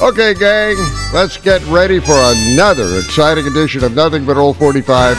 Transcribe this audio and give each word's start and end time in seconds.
Okay, 0.00 0.32
gang, 0.32 0.76
let's 1.12 1.36
get 1.38 1.60
ready 1.66 1.98
for 1.98 2.14
another 2.14 3.00
exciting 3.00 3.48
edition 3.48 3.82
of 3.82 3.96
Nothing 3.96 4.24
But 4.24 4.36
Old 4.36 4.54
45's 4.56 5.18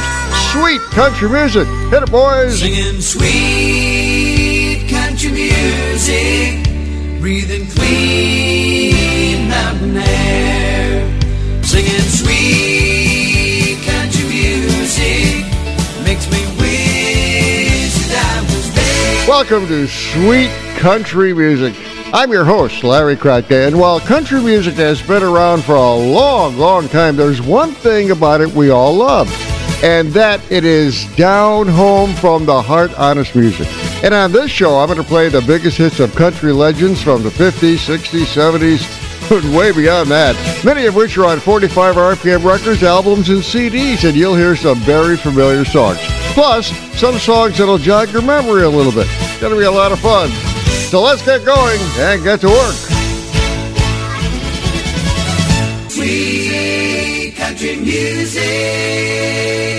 Sweet 0.54 0.80
Country 0.92 1.28
Music. 1.28 1.68
Hit 1.92 2.04
it, 2.04 2.10
boys! 2.10 2.62
Singing 2.62 3.02
sweet 3.02 4.88
country 4.90 5.32
music, 5.32 6.64
breathing 7.20 7.68
clean 7.68 9.50
mountain 9.50 9.98
air. 9.98 11.04
Singing 11.62 12.00
sweet 12.00 13.86
country 13.86 14.30
music 14.30 15.44
makes 16.06 16.32
me 16.32 16.40
wish 16.58 18.08
that 18.08 18.38
I 18.38 18.42
was 18.44 18.74
there. 18.74 19.28
Welcome 19.28 19.68
to 19.68 19.88
Sweet 19.88 20.50
Country 20.78 21.34
Music. 21.34 21.76
I'm 22.12 22.32
your 22.32 22.44
host, 22.44 22.84
Larry 22.84 23.16
Kratke, 23.16 23.68
and 23.68 23.80
while 23.80 24.00
country 24.00 24.42
music 24.42 24.74
has 24.76 25.00
been 25.00 25.22
around 25.22 25.64
for 25.64 25.76
a 25.76 25.94
long, 25.94 26.58
long 26.58 26.90
time, 26.90 27.16
there's 27.16 27.40
one 27.40 27.72
thing 27.72 28.10
about 28.10 28.42
it 28.42 28.50
we 28.50 28.72
all 28.72 28.96
love, 28.96 29.30
and 29.84 30.10
that 30.14 30.42
it 30.52 30.66
is 30.66 31.06
down 31.16 31.68
home 31.68 32.16
from 32.16 32.48
the 32.48 32.64
heart 32.64 32.92
honest 32.98 33.36
music. 33.36 33.68
And 34.04 34.16
on 34.16 34.32
this 34.32 34.50
show, 34.50 34.80
I'm 34.80 34.88
going 34.88 34.98
to 34.98 35.04
play 35.04 35.30
the 35.30 35.42
biggest 35.42 35.78
hits 35.78 36.00
of 36.00 36.16
country 36.16 36.52
legends 36.52 37.00
from 37.00 37.22
the 37.22 37.30
50s, 37.30 37.78
60s, 37.78 38.26
70s, 38.26 39.32
and 39.32 39.56
way 39.56 39.72
beyond 39.72 40.10
that, 40.10 40.36
many 40.66 40.88
of 40.88 40.96
which 40.96 41.16
are 41.20 41.26
on 41.26 41.40
45 41.40 41.96
RPM 41.96 42.44
records, 42.44 42.82
albums, 42.82 43.30
and 43.30 43.44
CDs, 43.44 44.04
and 44.04 44.18
you'll 44.18 44.36
hear 44.36 44.56
some 44.56 44.80
very 44.80 45.16
familiar 45.16 45.64
songs. 45.64 46.00
Plus, 46.34 46.70
some 47.00 47.20
songs 47.20 47.60
that'll 47.60 47.78
jog 47.78 48.10
your 48.12 48.24
memory 48.24 48.64
a 48.64 48.70
little 48.70 48.92
bit. 48.92 49.08
Gonna 49.40 49.56
be 49.56 49.66
a 49.66 49.72
lot 49.72 49.92
of 49.92 50.00
fun. 50.00 50.32
So 50.90 51.04
let's 51.04 51.24
get 51.24 51.46
going 51.46 51.80
and 52.00 52.24
get 52.24 52.42
to 52.42 52.48
work. 52.48 52.74
Sweet 55.88 57.36
country 57.38 57.76
music. 57.76 59.79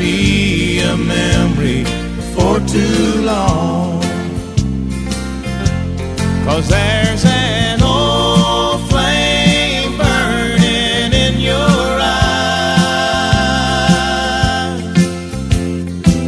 be 0.00 0.80
a 0.80 0.96
memory 0.96 1.84
for 2.32 2.58
too 2.66 3.20
long. 3.20 4.00
Cause 6.46 6.66
there's 6.68 7.24
an 7.26 7.82
old 7.82 8.80
flame 8.88 9.98
burning 9.98 11.12
in 11.12 11.38
your 11.38 12.00
eyes 12.00 12.40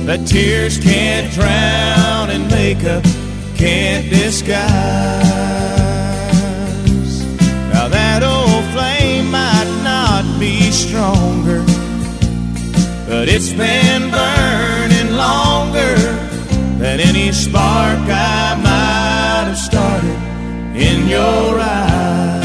that 0.06 0.26
tears 0.26 0.78
can't 0.78 1.32
drown 1.32 2.28
and 2.28 2.50
makeup 2.50 3.02
can't 3.56 4.06
disguise. 4.10 5.31
But 13.22 13.28
it's 13.28 13.52
been 13.52 14.10
burning 14.10 15.14
longer 15.14 15.94
than 16.82 16.98
any 16.98 17.30
spark 17.30 18.00
I 18.08 18.56
might 18.56 19.44
have 19.46 19.56
started 19.56 20.18
in 20.74 21.06
your 21.06 21.60
eyes. 21.60 22.42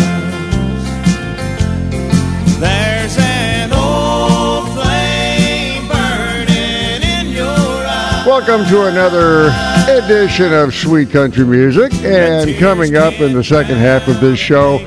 There's 2.59 3.17
an 3.17 3.73
old 3.73 4.71
flame 4.75 5.87
burning 5.87 7.01
in 7.01 7.35
your 7.35 7.47
eyes. 7.47 8.27
Welcome 8.27 8.63
to 8.67 8.85
another 8.85 9.49
edition 9.89 10.53
of 10.53 10.75
Sweet 10.75 11.09
Country 11.09 11.43
Music. 11.43 11.91
And 12.03 12.55
coming 12.59 12.95
up 12.95 13.15
in 13.15 13.33
the 13.33 13.43
second 13.43 13.77
half 13.77 14.07
of 14.07 14.21
this 14.21 14.37
show, 14.37 14.77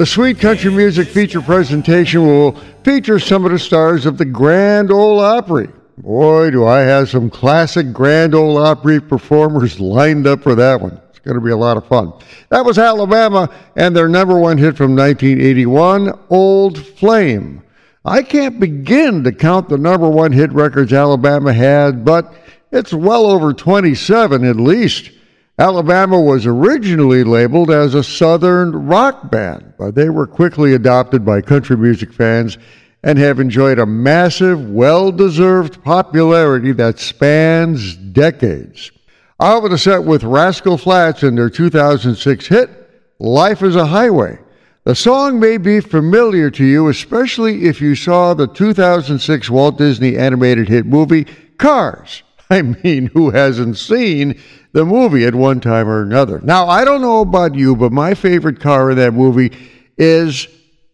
the 0.00 0.06
Sweet 0.06 0.38
Country 0.38 0.70
Music 0.72 1.06
feature 1.08 1.42
presentation 1.42 2.24
will 2.24 2.52
feature 2.84 3.18
some 3.18 3.44
of 3.44 3.52
the 3.52 3.58
stars 3.58 4.06
of 4.06 4.16
the 4.16 4.24
Grand 4.24 4.90
Ole 4.90 5.20
Opry. 5.20 5.68
Boy, 5.98 6.50
do 6.50 6.66
I 6.66 6.78
have 6.80 7.10
some 7.10 7.28
classic 7.28 7.92
Grand 7.92 8.34
Ole 8.34 8.56
Opry 8.56 8.98
performers 8.98 9.78
lined 9.78 10.26
up 10.26 10.42
for 10.42 10.54
that 10.54 10.80
one. 10.80 10.98
It's 11.10 11.18
going 11.18 11.34
to 11.34 11.42
be 11.42 11.50
a 11.50 11.56
lot 11.58 11.76
of 11.76 11.86
fun. 11.86 12.14
That 12.48 12.64
was 12.64 12.78
Alabama 12.78 13.54
and 13.76 13.94
their 13.94 14.08
number 14.08 14.38
one 14.38 14.56
hit 14.56 14.74
from 14.74 14.96
1981, 14.96 16.18
Old 16.30 16.78
Flame. 16.78 17.62
I 18.02 18.22
can't 18.22 18.58
begin 18.58 19.22
to 19.24 19.32
count 19.32 19.68
the 19.68 19.76
number 19.76 20.08
one 20.08 20.32
hit 20.32 20.50
records 20.54 20.94
Alabama 20.94 21.52
had, 21.52 22.06
but 22.06 22.32
it's 22.72 22.94
well 22.94 23.26
over 23.26 23.52
27 23.52 24.46
at 24.46 24.56
least. 24.56 25.10
Alabama 25.60 26.18
was 26.18 26.46
originally 26.46 27.22
labeled 27.22 27.70
as 27.70 27.94
a 27.94 28.02
Southern 28.02 28.86
rock 28.86 29.30
band, 29.30 29.74
but 29.76 29.94
they 29.94 30.08
were 30.08 30.26
quickly 30.26 30.72
adopted 30.72 31.22
by 31.22 31.42
country 31.42 31.76
music 31.76 32.14
fans 32.14 32.56
and 33.02 33.18
have 33.18 33.38
enjoyed 33.38 33.78
a 33.78 33.84
massive, 33.84 34.70
well 34.70 35.12
deserved 35.12 35.84
popularity 35.84 36.72
that 36.72 36.98
spans 36.98 37.94
decades. 37.94 38.90
I 39.38 39.52
open 39.52 39.70
the 39.70 39.76
set 39.76 40.02
with 40.02 40.24
Rascal 40.24 40.78
Flatts 40.78 41.22
and 41.24 41.36
their 41.36 41.50
2006 41.50 42.46
hit, 42.46 42.70
Life 43.18 43.62
is 43.62 43.76
a 43.76 43.84
Highway. 43.84 44.38
The 44.84 44.94
song 44.94 45.38
may 45.38 45.58
be 45.58 45.80
familiar 45.80 46.50
to 46.52 46.64
you, 46.64 46.88
especially 46.88 47.66
if 47.66 47.82
you 47.82 47.94
saw 47.94 48.32
the 48.32 48.46
2006 48.46 49.50
Walt 49.50 49.76
Disney 49.76 50.16
animated 50.16 50.70
hit 50.70 50.86
movie, 50.86 51.26
Cars. 51.58 52.22
I 52.50 52.62
mean, 52.62 53.06
who 53.06 53.30
hasn't 53.30 53.78
seen 53.78 54.38
the 54.72 54.84
movie 54.84 55.24
at 55.24 55.36
one 55.36 55.60
time 55.60 55.88
or 55.88 56.02
another? 56.02 56.40
Now, 56.40 56.66
I 56.66 56.84
don't 56.84 57.00
know 57.00 57.20
about 57.20 57.54
you, 57.54 57.76
but 57.76 57.92
my 57.92 58.14
favorite 58.14 58.58
car 58.58 58.90
in 58.90 58.96
that 58.98 59.14
movie 59.14 59.52
is 59.96 60.48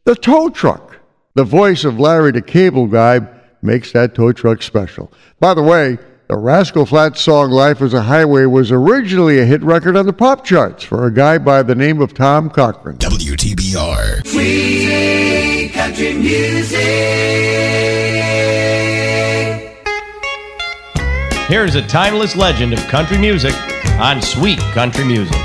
the 0.04 0.14
tow 0.14 0.50
truck. 0.50 0.98
The 1.34 1.44
voice 1.44 1.84
of 1.84 1.98
Larry 1.98 2.32
the 2.32 2.42
Cable 2.42 2.86
Guy 2.86 3.26
makes 3.62 3.92
that 3.92 4.14
tow 4.14 4.32
truck 4.32 4.62
special. 4.62 5.10
By 5.40 5.54
the 5.54 5.62
way, 5.62 5.96
the 6.28 6.36
Rascal 6.36 6.84
Flatts 6.86 7.22
song 7.22 7.50
Life 7.50 7.80
is 7.80 7.94
a 7.94 8.02
Highway 8.02 8.44
was 8.46 8.72
originally 8.72 9.38
a 9.38 9.44
hit 9.44 9.62
record 9.62 9.96
on 9.96 10.06
the 10.06 10.12
pop 10.12 10.44
charts 10.44 10.82
for 10.84 11.06
a 11.06 11.12
guy 11.12 11.38
by 11.38 11.62
the 11.62 11.74
name 11.74 12.02
of 12.02 12.12
Tom 12.14 12.50
Cochrane. 12.50 12.98
WTBR. 12.98 14.26
Sweet 14.26 15.72
country 15.72 16.12
music. 16.14 18.25
Here's 21.48 21.76
a 21.76 21.86
timeless 21.86 22.34
legend 22.34 22.72
of 22.72 22.80
country 22.88 23.18
music 23.18 23.54
on 24.00 24.20
Sweet 24.20 24.58
Country 24.74 25.04
Music. 25.04 25.36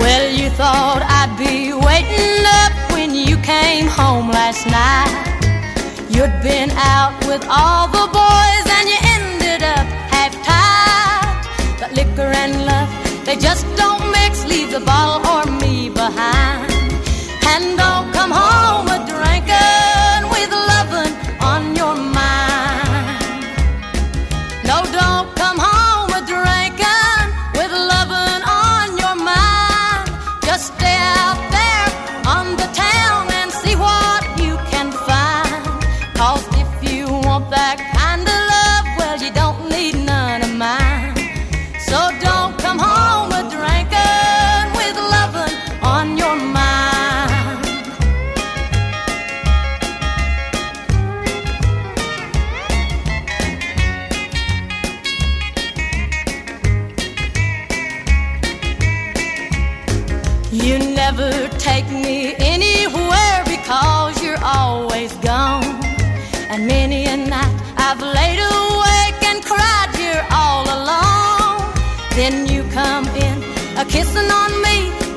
Well, 0.00 0.32
you 0.32 0.48
thought 0.48 1.04
I'd 1.04 1.36
be 1.36 1.74
waiting 1.74 2.40
up 2.48 2.72
when 2.92 3.14
you 3.14 3.36
came 3.42 3.86
home 3.86 4.30
last 4.30 4.64
night. 4.64 5.12
You'd 6.08 6.42
been 6.42 6.70
out 6.70 7.12
with 7.26 7.44
all 7.50 7.86
the 7.86 8.08
boys 8.08 8.64
and 8.76 8.88
you 8.88 8.96
ended 9.04 9.62
up 9.62 9.86
half 10.08 10.32
tied. 10.40 11.78
But 11.78 11.92
liquor 11.92 12.32
and 12.32 12.64
love, 12.64 12.88
they 13.26 13.36
just 13.36 13.66
don't 13.76 14.10
mix. 14.10 14.42
Leave 14.46 14.70
the 14.70 14.80
bottle 14.80 15.30
or 15.30 15.60
me 15.60 15.90
behind. 15.90 16.69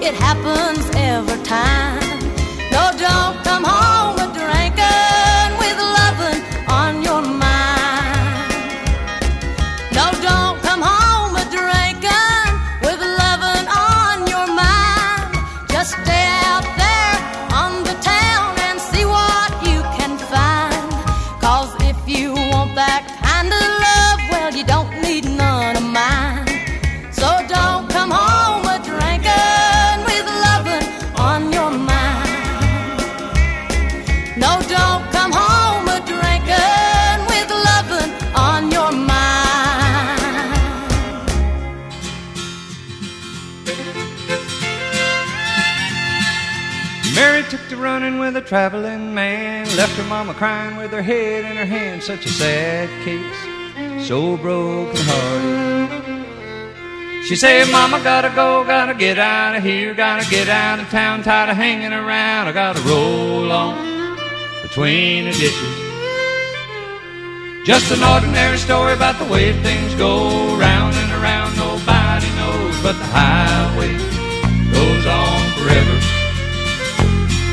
It 0.06 0.16
happens 0.16 0.90
every 0.96 1.42
time. 1.44 2.03
Crying 50.44 50.76
with 50.76 50.92
her 50.92 51.02
head 51.02 51.46
in 51.50 51.56
her 51.56 51.66
hand. 51.66 52.04
Such 52.04 52.26
a 52.26 52.30
sad 52.30 52.90
case, 53.06 54.06
so 54.06 54.36
broken 54.36 54.94
hearted. 55.08 56.26
She 57.24 57.38
said, 57.38 57.72
Mama, 57.72 58.04
gotta 58.04 58.28
go, 58.36 58.66
gotta 58.66 58.94
get 58.94 59.18
out 59.18 59.56
of 59.56 59.64
here, 59.64 59.94
gotta 59.94 60.30
get 60.30 60.50
out 60.50 60.82
of 60.82 60.90
town, 60.90 61.24
tired 61.24 61.50
of 61.50 61.56
hanging 61.56 61.94
around. 61.94 62.50
I 62.50 62.52
gotta 62.52 62.82
roll 62.82 63.50
on 63.54 64.18
between 64.64 65.24
the 65.28 65.32
ditches. 65.32 65.76
Just 67.66 67.94
an 67.94 68.04
ordinary 68.04 68.58
story 68.58 68.92
about 68.92 69.18
the 69.24 69.32
way 69.32 69.54
things 69.64 69.96
go 69.96 70.28
round 70.58 70.94
and 70.96 71.12
around. 71.24 71.56
Nobody 71.56 72.28
knows, 72.36 72.76
but 72.84 72.98
the 73.00 73.10
highway 73.16 73.96
goes 74.76 75.06
on 75.08 75.40
forever. 75.56 75.98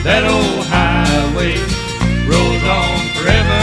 That 0.03 0.25
old 0.27 0.67
highway 0.67 1.70
forever. 3.21 3.61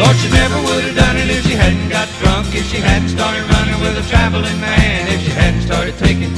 Lord, 0.00 0.16
she 0.16 0.28
never 0.32 0.58
would 0.66 0.84
have 0.84 0.96
done 0.96 1.16
it 1.16 1.28
if 1.28 1.44
she 1.44 1.54
hadn't 1.54 1.88
got 1.90 2.08
drunk, 2.20 2.54
if 2.54 2.64
she 2.72 2.78
hadn't 2.78 3.10
started 3.10 3.44
running 3.52 3.78
with 3.84 4.02
a 4.02 4.06
traveling 4.08 4.58
man, 4.60 5.08
if 5.08 5.20
she 5.20 5.30
hadn't 5.30 5.62
started 5.62 5.96
taking 5.98 6.32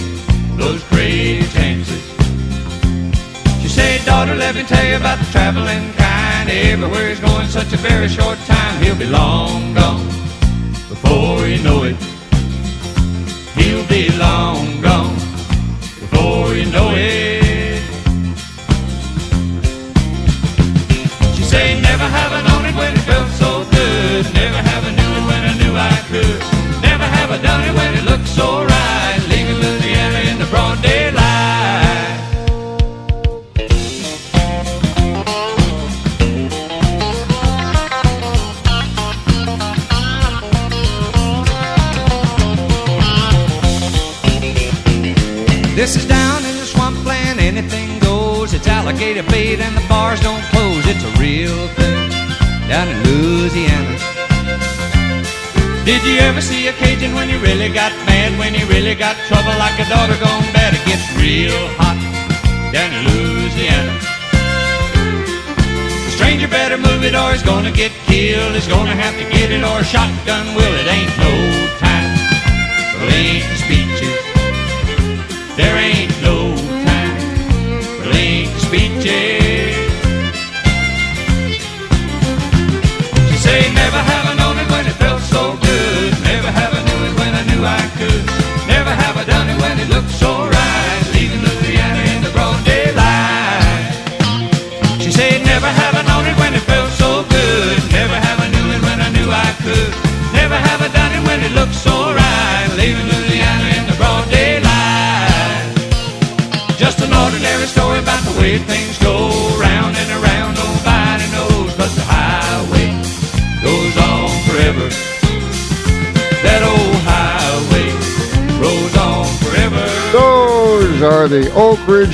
those 0.56 0.82
crazy 0.90 1.46
chances. 1.52 2.02
She 3.62 3.68
said, 3.68 4.04
daughter, 4.04 4.34
let 4.34 4.54
me 4.56 4.64
tell 4.64 4.84
you 4.84 4.96
about 4.96 5.18
the 5.18 5.30
traveling 5.30 5.92
kind. 5.94 6.50
Everywhere 6.50 7.08
he's 7.08 7.20
going 7.20 7.46
such 7.46 7.72
a 7.72 7.76
very 7.76 8.08
short 8.08 8.38
time, 8.40 8.82
he'll 8.82 8.98
be 8.98 9.06
long 9.06 9.74
gone 9.74 10.06
before 10.88 11.46
you 11.46 11.62
know 11.62 11.84
it. 11.84 11.96
He'll 13.54 13.86
be 13.86 14.10
long 14.18 14.80
gone 14.80 15.14
before 16.02 16.54
you 16.54 16.66
know 16.66 16.90
it. 16.96 17.21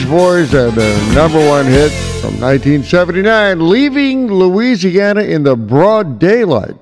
Boys 0.08 0.54
and 0.54 0.72
their 0.72 1.14
number 1.14 1.38
one 1.38 1.66
hit 1.66 1.90
from 2.22 2.40
1979, 2.40 3.68
Leaving 3.68 4.26
Louisiana 4.32 5.20
in 5.20 5.42
the 5.42 5.54
Broad 5.54 6.18
Daylight. 6.18 6.76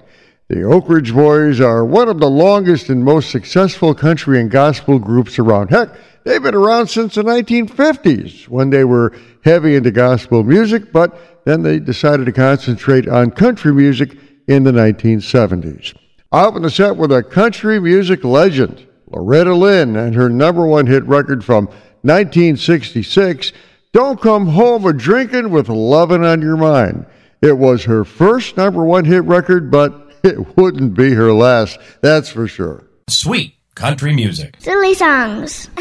The 0.49 0.63
Oak 0.63 0.89
Ridge 0.89 1.13
Boys 1.13 1.61
are 1.61 1.85
one 1.85 2.09
of 2.09 2.21
the 2.21 2.31
longest 2.31 2.89
and 2.89 3.05
most 3.05 3.33
successful 3.33 3.97
country 3.97 4.41
and 4.41 4.49
gospel 4.49 5.01
groups 5.01 5.41
around. 5.41 5.71
Heck, 5.71 5.89
they've 6.23 6.43
been 6.43 6.55
around 6.55 6.87
since 6.87 7.17
the 7.17 7.25
1950s 7.25 8.47
when 8.47 8.71
they 8.71 8.85
were 8.85 9.13
heavy 9.43 9.75
into 9.75 9.91
gospel 9.91 10.45
music, 10.45 10.93
but 10.93 11.45
then 11.45 11.63
they 11.63 11.81
decided 11.81 12.27
to 12.27 12.33
concentrate 12.33 13.09
on 13.09 13.33
country 13.33 13.73
music 13.75 14.17
in 14.47 14.63
the 14.63 14.73
1970s. 14.73 15.97
Out 16.33 16.55
in 16.55 16.63
the 16.63 16.71
set 16.71 16.97
with 16.97 17.11
a 17.11 17.25
country 17.25 17.81
music 17.81 18.23
legend, 18.23 18.87
Loretta 19.09 19.55
Lynn, 19.55 19.97
and 19.97 20.15
her 20.15 20.29
number 20.29 20.65
one 20.65 20.87
hit 20.87 21.05
record 21.07 21.45
from 21.45 21.69
1966, 22.07 23.53
Don't 23.93 24.21
Come 24.21 24.47
Home 24.49 24.87
a 24.87 24.93
Drinkin' 24.93 25.51
with 25.51 25.69
Lovin' 25.69 26.23
on 26.25 26.41
Your 26.41 26.57
Mind. 26.57 27.05
It 27.43 27.59
was 27.59 27.85
her 27.85 28.05
first 28.05 28.57
number 28.57 28.85
one 28.85 29.05
hit 29.05 29.25
record, 29.25 29.71
but 29.71 30.13
it 30.23 30.57
wouldn't 30.57 30.95
be 30.95 31.15
her 31.15 31.33
last, 31.33 31.79
that's 32.03 32.29
for 32.29 32.47
sure. 32.47 32.85
Sweet 33.09 33.57
country 33.75 34.15
music. 34.15 34.57
Silly 34.61 34.95
songs. 34.95 35.69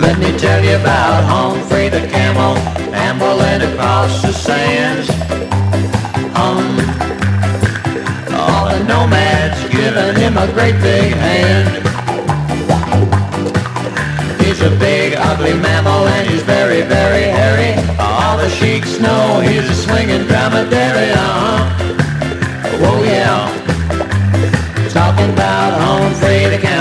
Let 0.00 0.18
me 0.18 0.36
tell 0.38 0.64
you 0.64 0.76
about 0.76 1.24
Humphrey 1.24 1.88
the 1.88 2.06
camel 2.08 2.56
ambling 2.92 3.72
across 3.72 4.22
the 4.22 4.32
sands. 4.32 5.10
All 6.36 7.19
the 8.72 8.84
nomads 8.84 9.60
giving 9.68 10.14
him 10.22 10.36
a 10.36 10.46
great 10.52 10.76
big 10.80 11.12
hand. 11.12 11.68
He's 14.40 14.60
a 14.62 14.70
big 14.78 15.14
ugly 15.16 15.54
mammal 15.54 16.06
and 16.08 16.28
he's 16.28 16.42
very, 16.42 16.82
very 16.82 17.24
hairy. 17.38 17.72
All 17.98 18.36
the 18.36 18.48
sheiks 18.48 18.98
know 18.98 19.40
he's 19.40 19.68
a 19.68 19.74
swinging 19.74 20.26
dromedary, 20.26 21.10
uh-huh. 21.12 21.60
Oh 22.88 23.02
yeah. 23.04 23.48
Talking 24.90 25.30
about 25.32 25.80
home 25.80 26.12
free 26.14 26.44
to 26.50 26.58
count. 26.60 26.79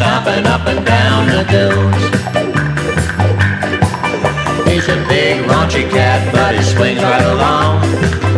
Up 0.00 0.26
and 0.26 0.84
down 0.84 1.26
the 1.28 1.44
dunes. 1.50 2.02
He's 4.68 4.88
a 4.88 4.96
big 5.08 5.44
raunchy 5.46 5.88
cat, 5.90 6.20
but 6.32 6.54
he 6.54 6.62
swings 6.62 7.02
right 7.02 7.24
along, 7.24 7.80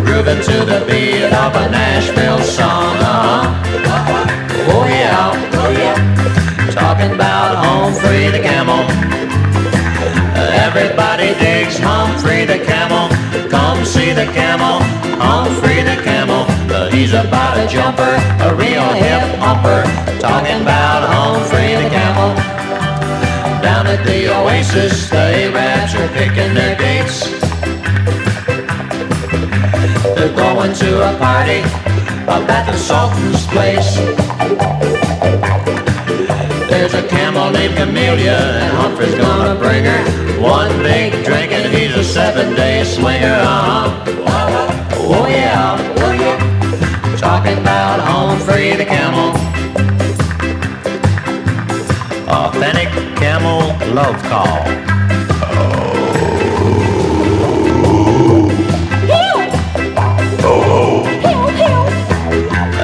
grooving 0.04 0.40
to 0.42 0.64
the 0.64 0.84
beat 0.86 1.24
of 1.24 1.54
a 1.56 1.70
Nashville 1.70 2.42
song. 2.42 2.96
Uh-huh. 2.98 3.46
Oh 4.70 4.84
yeah, 4.86 5.32
oh 5.62 5.70
yeah. 5.70 5.96
Talking 6.70 7.14
about 7.14 7.56
Humphrey 7.64 8.30
the 8.30 8.40
camel. 8.40 8.84
Everybody 10.66 11.34
digs 11.38 11.78
Humphrey 11.78 12.44
the 12.44 12.58
camel. 12.64 13.08
Come 13.50 13.84
see 13.84 14.12
the 14.12 14.26
camel, 14.26 14.80
he's 16.92 17.12
about 17.12 17.58
a 17.58 17.66
jumper, 17.66 18.14
a 18.40 18.54
real 18.54 18.88
hip 18.94 19.22
humper. 19.38 19.82
Talking 20.20 20.62
about 20.62 21.02
Humphrey 21.08 21.74
the 21.74 21.88
camel. 21.90 22.34
Down 23.62 23.86
at 23.86 24.04
the 24.04 24.28
oasis, 24.34 25.10
the 25.10 25.50
Arabs 25.50 25.94
are 25.94 26.08
picking 26.08 26.54
their 26.54 26.76
dates. 26.76 27.28
They're 30.14 30.34
going 30.34 30.72
to 30.74 30.90
a 31.10 31.18
party 31.18 31.60
up 32.26 32.48
at 32.48 32.70
the 32.70 32.76
Sultan's 32.78 33.46
place. 33.48 33.96
There's 36.68 36.94
a 36.94 37.06
camel 37.08 37.50
named 37.50 37.76
Camellia, 37.76 38.38
and 38.62 38.76
Humphrey's 38.76 39.14
gonna 39.14 39.58
bring 39.58 39.84
her 39.84 40.40
one 40.40 40.70
big 40.82 41.24
drink, 41.24 41.52
and 41.52 41.72
he's 41.74 41.96
a 41.96 42.04
seven-day 42.04 42.84
swinger. 42.84 43.34
Uh-huh. 43.34 44.04
Oh 45.10 45.26
yeah. 45.26 45.97
Talking 47.38 47.58
about 47.58 48.00
Humphrey 48.00 48.74
the 48.74 48.84
camel. 48.84 49.30
Authentic 52.28 52.88
camel 53.16 53.60
love 53.94 54.20
call. 54.24 54.58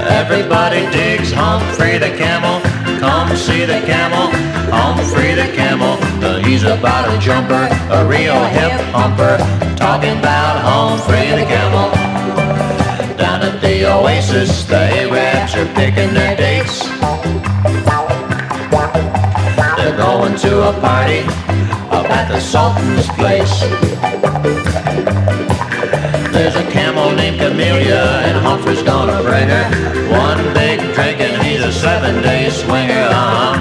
Everybody 0.07 0.89
digs 0.93 1.33
Humphrey 1.33 1.99
the 1.99 2.17
camel. 2.17 2.61
Come 3.01 3.37
see 3.37 3.65
the 3.65 3.81
camel, 3.81 4.31
Humphrey 4.71 5.35
the 5.35 5.51
camel. 5.57 5.97
He's 6.45 6.63
about 6.63 7.13
a 7.13 7.19
jumper, 7.19 7.67
a 7.91 8.07
real 8.07 8.41
hip 8.45 8.71
humper. 8.95 9.37
Talking 9.75 10.17
about 10.21 10.63
Humphrey 10.63 11.41
the 11.41 11.45
camel. 11.45 12.14
At 13.45 13.61
the 13.61 13.85
oasis, 13.85 14.65
the 14.65 14.81
Arabs 15.03 15.55
are 15.55 15.67
picking 15.75 16.15
their 16.15 16.35
dates. 16.35 16.81
They're 19.77 19.99
going 19.99 20.35
to 20.37 20.69
a 20.71 20.73
party 20.81 21.21
up 21.93 22.09
at 22.09 22.29
the 22.33 22.41
Sultan's 22.41 23.07
place. 23.21 23.61
There's 26.33 26.57
a 26.57 26.65
camel 26.73 27.11
named 27.15 27.39
Camellia, 27.39 28.23
and 28.25 28.39
Humphrey's 28.39 28.83
gonna 28.83 29.23
bring 29.23 29.49
her 29.51 29.67
one 30.09 30.41
big 30.55 30.81
drink, 30.95 31.21
and 31.21 31.37
he's 31.43 31.63
a 31.63 31.71
seven-day 31.71 32.49
swinger. 32.49 33.09
Uh-huh. 33.13 33.57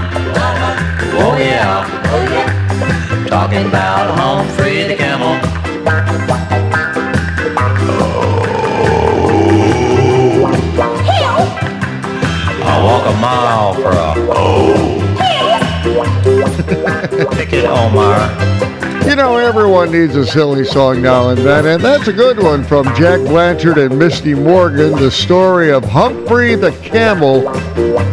Oh 1.26 1.36
yeah. 1.38 1.84
Talking 3.28 3.68
about 3.68 4.18
Humphrey 4.18 4.84
the 4.84 4.96
camel. 4.96 5.63
Walk 13.04 13.16
a 13.16 13.20
mile 13.20 13.74
for 13.76 13.92
a 13.92 14.14
oh. 14.30 15.00
Ticket, 17.36 17.66
Omar. 17.66 18.30
You 19.08 19.16
know, 19.16 19.38
everyone 19.38 19.92
needs 19.92 20.16
a 20.16 20.26
silly 20.26 20.64
song 20.64 21.02
now 21.02 21.30
and 21.30 21.38
then, 21.40 21.66
and 21.66 21.84
that's 21.84 22.08
a 22.08 22.14
good 22.14 22.42
one 22.42 22.64
from 22.64 22.86
Jack 22.96 23.20
Blanchard 23.20 23.78
and 23.78 24.00
Misty 24.00 24.34
Morgan, 24.34 24.94
the 24.94 25.12
story 25.12 25.72
of 25.72 25.84
Humphrey 25.84 26.56
the 26.56 26.72
Camel 26.82 27.42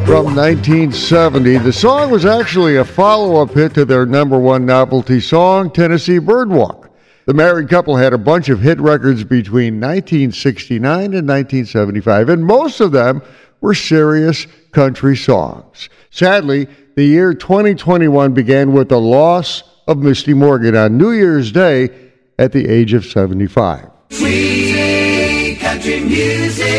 from 0.05 0.35
1970. 0.35 1.59
The 1.59 1.73
song 1.73 2.11
was 2.11 2.27
actually 2.27 2.77
a 2.77 2.85
follow 2.85 3.41
up 3.41 3.53
hit 3.53 3.75
to 3.75 3.85
their 3.85 4.05
number 4.05 4.39
one 4.39 4.67
novelty 4.67 5.21
song, 5.21 5.71
Tennessee 5.71 6.19
Birdwalk. 6.19 6.89
The 7.27 7.35
married 7.35 7.69
couple 7.69 7.97
had 7.97 8.13
a 8.13 8.19
bunch 8.19 8.49
of 8.49 8.61
hit 8.61 8.81
records 8.81 9.23
between 9.23 9.75
1969 9.75 10.83
and 10.83 11.29
1975, 11.29 12.29
and 12.29 12.45
most 12.45 12.81
of 12.81 12.91
them 12.91 13.23
were 13.61 13.75
serious 13.75 14.47
country 14.73 15.17
songs. 15.17 15.89
Sadly, 16.11 16.69
the 16.97 17.05
year 17.05 17.35
2021 17.35 18.33
began 18.35 18.73
with 18.73 18.89
the 18.89 19.01
loss 19.01 19.63
of 19.87 19.99
Misty 19.99 20.35
Morgan 20.35 20.77
on 20.77 20.99
New 20.99 21.13
Year's 21.13 21.53
Day 21.53 21.89
at 22.39 22.53
the 22.53 22.69
age 22.69 22.95
of 22.95 23.05
75. 23.05 23.89
Free 24.11 25.57
country 25.61 26.01
music. 26.01 26.70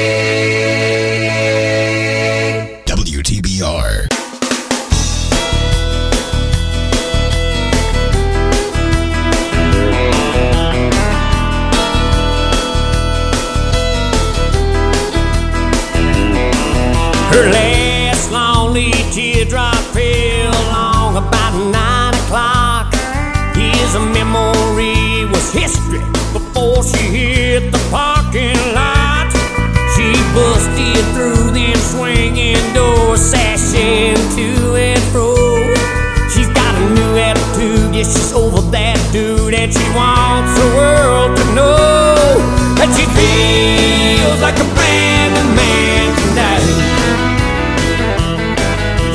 Like 44.52 44.60
a 44.60 44.74
brand 44.76 45.34
new 45.34 45.56
man 45.56 46.16
tonight. 46.22 46.68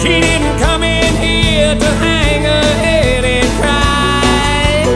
She 0.00 0.20
didn't 0.20 0.58
come 0.58 0.82
in 0.82 1.14
here 1.16 1.74
to 1.74 1.90
hang 2.04 2.42
her 2.42 2.68
head 2.84 3.24
and 3.24 3.48
cry. 3.60 4.86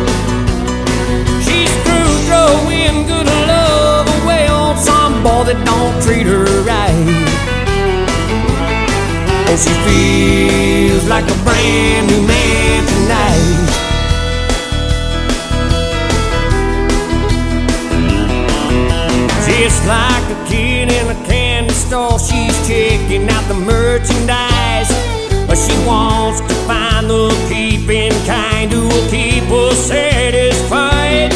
She's 1.45 1.73
through 1.85 2.15
throwing 2.29 3.07
good 3.07 3.27
love 3.27 4.07
away 4.23 4.47
on 4.49 4.77
some 4.79 5.23
boy 5.23 5.45
that 5.49 5.61
don't 5.67 6.03
treat 6.03 6.27
her 6.27 6.47
right. 6.63 7.07
Oh, 9.49 9.57
she 9.65 9.75
feels 9.87 11.05
like 11.09 11.25
a 11.25 11.39
brand 11.45 12.07
new 12.07 12.23
man 12.27 12.87
tonight. 12.87 13.50
Like 19.87 20.27
a 20.31 20.45
kid 20.49 20.93
in 20.93 21.07
a 21.11 21.27
candy 21.27 21.75
store, 21.75 22.19
she's 22.19 22.55
checking 22.69 23.29
out 23.29 23.45
the 23.49 23.55
merchandise. 23.55 24.91
But 25.47 25.59
she 25.59 25.75
wants 25.87 26.41
to 26.41 26.55
find 26.69 27.11
the 27.11 27.29
keeping 27.49 28.13
kind 28.25 28.71
who 28.71 28.83
will 28.87 29.11
keep 29.11 29.45
her 29.45 29.75
satisfied. 29.75 31.33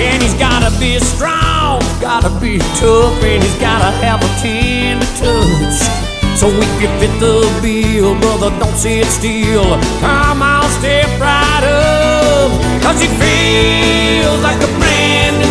And 0.00 0.22
he's 0.22 0.34
gotta 0.34 0.70
be 0.80 0.98
strong, 0.98 1.80
gotta 2.00 2.30
be 2.40 2.58
tough, 2.80 3.22
and 3.22 3.42
he's 3.42 3.58
gotta 3.60 3.90
have 4.00 4.22
a 4.22 4.30
tender 4.40 5.04
touch. 5.20 6.10
So 6.40 6.48
if 6.48 6.80
you 6.80 6.88
fit 6.96 7.12
the 7.20 7.44
bill, 7.60 8.18
brother, 8.18 8.48
don't 8.58 8.76
sit 8.76 9.04
still. 9.04 9.76
Come 10.00 10.40
on, 10.40 10.64
step 10.80 11.10
right 11.20 11.64
up. 11.68 12.48
Cause 12.80 12.98
he 13.02 13.08
feels 13.20 14.40
like 14.40 14.56
a 14.56 14.70
brand 14.78 15.36
new 15.36 15.49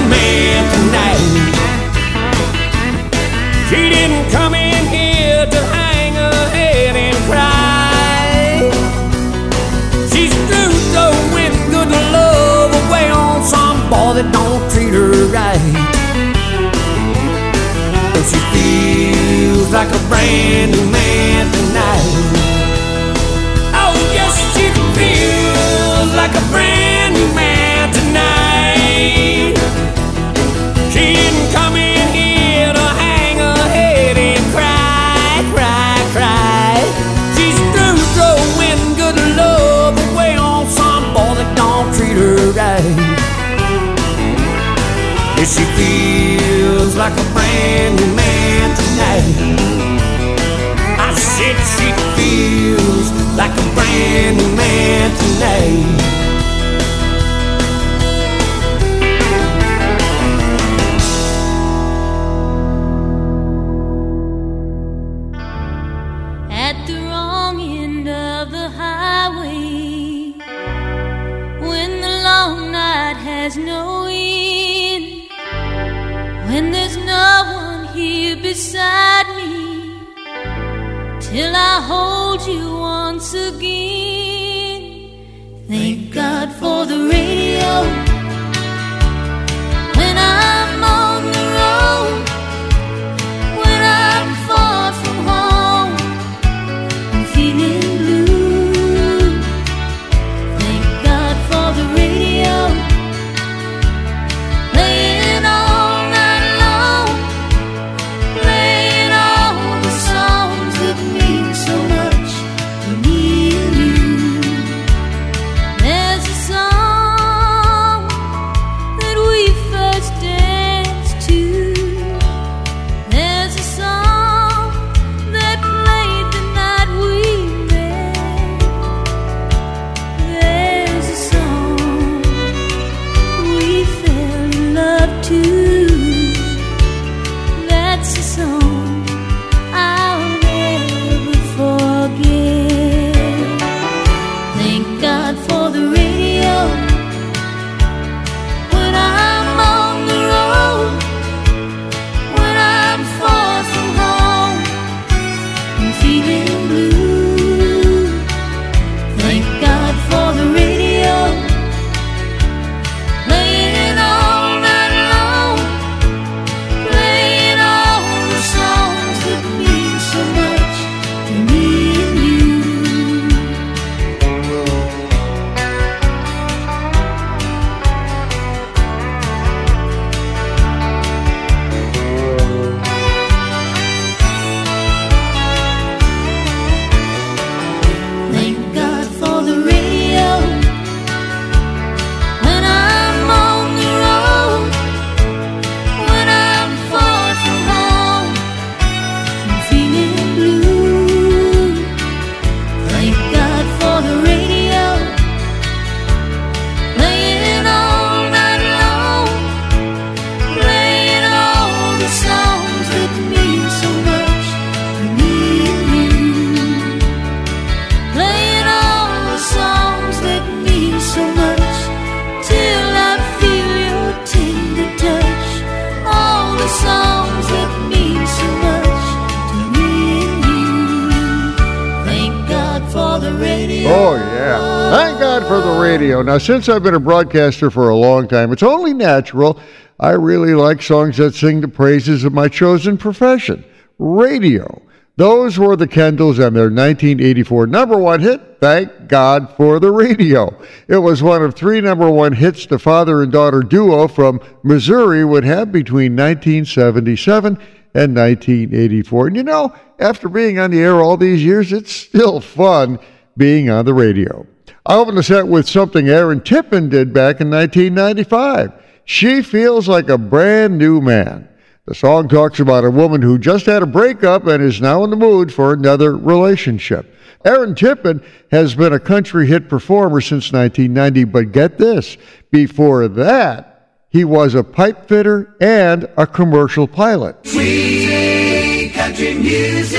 for 235.50 235.62
the 235.62 235.80
radio. 235.80 236.22
Now, 236.22 236.38
since 236.38 236.70
I've 236.70 236.84
been 236.84 236.94
a 236.94 237.00
broadcaster 237.00 237.72
for 237.72 237.90
a 237.90 237.96
long 237.96 238.28
time, 238.28 238.54
it's 238.54 238.62
only 238.62 238.94
natural 238.94 239.60
I 240.00 240.12
really 240.12 240.54
like 240.54 240.80
songs 240.80 241.18
that 241.18 241.34
sing 241.34 241.62
the 241.62 241.68
praises 241.68 242.24
of 242.24 242.34
my 242.34 242.50
chosen 242.50 243.00
profession 243.00 243.66
radio. 243.98 244.80
Those 245.16 245.58
were 245.58 245.76
the 245.76 245.88
Kendalls 245.88 246.38
and 246.38 246.56
their 246.56 246.70
1984 246.70 247.66
number 247.66 247.98
one 247.98 248.20
hit, 248.20 248.60
Thank 248.60 249.08
God 249.08 249.52
for 249.58 249.80
the 249.80 249.92
Radio. 249.92 250.56
It 250.88 251.00
was 251.00 251.24
one 251.24 251.42
of 251.42 251.56
three 251.56 251.82
number 251.82 252.12
one 252.12 252.34
hits 252.34 252.68
the 252.68 252.78
father 252.78 253.24
and 253.24 253.32
daughter 253.32 253.62
duo 253.62 254.08
from 254.08 254.42
Missouri 254.62 255.26
would 255.26 255.46
have 255.46 255.72
between 255.72 256.16
1977 256.16 257.56
and 257.96 258.16
1984. 258.16 259.28
And 259.28 259.36
you 259.36 259.44
know, 259.44 259.74
after 259.98 260.30
being 260.30 260.60
on 260.60 260.70
the 260.70 260.80
air 260.80 261.02
all 261.02 261.18
these 261.18 261.44
years, 261.44 261.74
it's 261.74 261.92
still 261.92 262.40
fun 262.40 263.00
being 263.36 263.68
on 263.72 263.86
the 263.86 263.96
radio. 263.96 264.46
I 264.90 264.96
opened 264.96 265.20
the 265.20 265.24
set 265.24 265.48
with 265.48 265.70
something 265.70 266.10
Aaron 266.10 266.42
Tippin 266.42 266.90
did 266.90 267.14
back 267.14 267.42
in 267.42 267.52
1995. 267.52 268.74
She 269.06 269.44
feels 269.44 269.88
like 269.88 270.10
a 270.10 270.18
brand 270.18 270.80
new 270.80 271.00
man. 271.00 271.48
The 271.86 271.94
song 271.94 272.28
talks 272.28 272.60
about 272.60 272.84
a 272.84 272.90
woman 272.90 273.22
who 273.22 273.38
just 273.38 273.68
had 273.68 273.84
a 273.84 273.86
breakup 273.86 274.48
and 274.48 274.64
is 274.64 274.82
now 274.82 275.04
in 275.04 275.12
the 275.12 275.16
mood 275.16 275.54
for 275.54 275.74
another 275.74 276.18
relationship. 276.18 277.16
Aaron 277.46 277.76
Tippin 277.76 278.24
has 278.50 278.74
been 278.74 278.94
a 278.94 279.00
country 279.00 279.46
hit 279.46 279.70
performer 279.70 280.22
since 280.22 280.52
1990, 280.52 281.24
but 281.26 281.52
get 281.52 281.78
this 281.78 282.18
before 282.50 283.08
that, 283.10 283.92
he 284.10 284.26
was 284.26 284.56
a 284.56 284.64
pipe 284.64 285.08
fitter 285.08 285.56
and 285.62 286.10
a 286.18 286.26
commercial 286.26 286.88
pilot. 286.88 287.36
Sweet 287.46 288.94
country 288.96 289.36
music. 289.36 289.99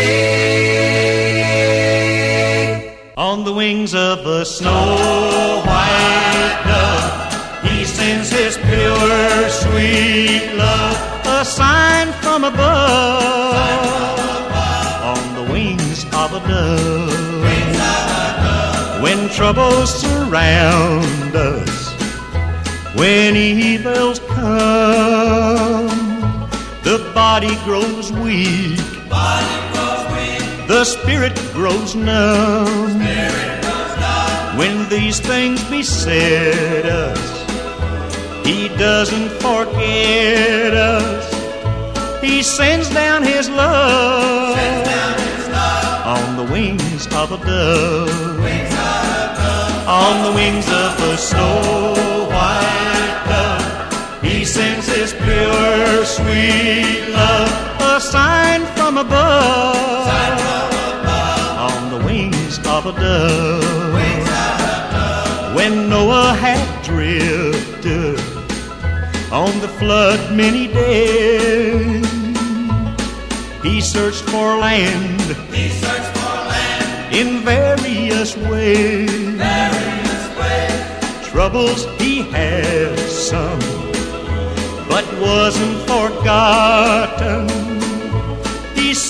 On 3.20 3.44
the 3.44 3.52
wings 3.52 3.94
of 3.94 4.24
a 4.26 4.46
snow 4.46 5.60
white 5.66 6.62
dove, 6.64 7.70
he 7.70 7.84
sends 7.84 8.30
his 8.30 8.56
pure, 8.56 9.50
sweet 9.50 10.54
love, 10.56 10.96
a 11.26 11.44
sign 11.44 12.14
from 12.22 12.44
above. 12.44 13.52
On 15.04 15.34
the 15.34 15.52
wings 15.52 16.06
of 16.14 16.32
a 16.32 16.40
dove, 16.48 17.42
when 19.02 19.28
troubles 19.28 19.92
surround 20.00 21.36
us, 21.36 21.92
when 22.94 23.36
evils 23.36 24.18
come, 24.30 25.88
the 26.84 27.12
body 27.14 27.54
grows 27.66 28.10
weak. 28.12 28.80
The 30.70 30.84
spirit 30.84 31.34
grows 31.52 31.96
numb. 31.96 33.00
When 34.56 34.88
these 34.88 35.18
things 35.18 35.60
beset 35.64 36.86
us, 36.86 38.46
He 38.46 38.68
doesn't 38.78 39.30
forget 39.42 40.72
us. 40.72 42.22
He 42.22 42.44
sends 42.44 42.88
down 42.90 43.24
His 43.24 43.48
love, 43.50 44.56
on 46.06 46.36
the 46.36 46.44
wings 46.52 47.06
of 47.16 47.32
a 47.32 47.38
dove. 47.44 48.38
On 49.88 50.22
the 50.22 50.32
wings 50.38 50.68
of 50.68 51.00
a 51.02 51.16
snow 51.18 52.28
white 52.30 53.24
dove, 53.26 54.22
He 54.22 54.44
sends 54.44 54.86
his 54.86 55.12
pure, 55.14 56.04
sweet 56.04 57.08
love, 57.10 57.69
a 58.00 58.02
sign 58.02 58.64
from 58.76 58.96
above, 58.96 60.06
on 61.68 61.80
the 61.92 62.04
wings 62.06 62.58
of 62.66 62.86
a 62.86 62.92
dove. 62.92 63.94
When 65.54 65.90
Noah 65.90 66.32
had 66.32 66.62
drifted 66.82 68.18
on 69.30 69.52
the 69.60 69.68
flood 69.78 70.34
many 70.34 70.66
days, 70.68 72.06
he 73.62 73.82
searched 73.82 74.24
for 74.32 74.56
land. 74.56 75.20
He 75.52 75.68
searched 75.68 76.12
for 76.20 76.36
land 76.52 77.14
in 77.14 77.28
various 77.54 78.34
ways. 78.50 79.10
various 79.36 80.24
ways. 80.40 81.28
Troubles 81.28 81.84
he 82.00 82.22
had 82.22 82.98
some, 82.98 83.60
but 84.88 85.04
wasn't 85.20 85.76
forgotten. 85.90 87.69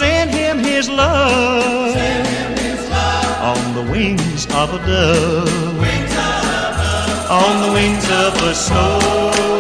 He 0.01 0.07
sent 0.07 0.31
him 0.31 0.59
his 0.59 0.89
love, 0.89 1.93
Send 1.93 2.27
him 2.27 2.53
his 2.57 2.89
love, 2.89 3.59
on 3.59 3.75
the 3.75 3.93
wings 3.93 4.47
of 4.47 4.73
a 4.73 4.79
dove. 4.79 5.79
wings 5.79 6.13
of 6.13 7.29
a. 7.29 7.33
On 7.45 7.67
the 7.67 7.73
wings 7.75 8.05
of 8.09 8.33
a 8.43 8.55
snow 8.55 8.99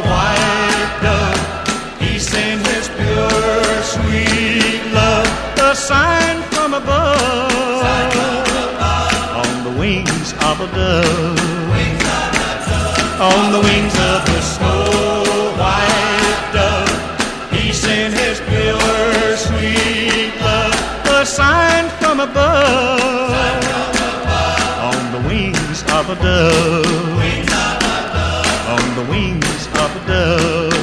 white 0.08 0.98
dove, 1.02 2.00
he 2.00 2.18
sent 2.18 2.66
his 2.68 2.88
pure, 2.88 3.82
sweet 3.82 4.80
love, 4.94 5.28
a 5.60 5.74
sign 5.76 6.40
from 6.52 6.72
above. 6.72 7.84
On 9.44 9.64
the 9.64 9.78
wings 9.78 10.32
of 10.48 10.58
a 10.62 10.68
dove. 10.72 11.68
Wings 11.68 12.02
of 12.16 12.32
a 12.32 12.60
dove. 12.64 13.20
On 13.28 13.52
the 13.52 13.60
wings 13.60 13.94
of 13.94 14.26
a 14.38 14.40
snow 14.40 15.19
sign 21.30 21.88
from 22.00 22.18
above. 22.18 23.30
On 24.90 25.02
the 25.14 25.28
wings 25.28 25.82
of 25.96 26.10
a 26.10 26.16
dove. 26.16 26.86
On 28.74 28.84
the. 28.96 29.04
Wings 29.12 29.66
of 29.84 29.96
a 29.96 30.06
dove. 30.10 30.74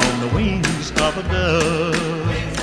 On 0.00 0.20
the 0.20 0.34
wings 0.34 0.90
of 0.90 1.16
a 1.16 1.22
dove. 1.32 2.55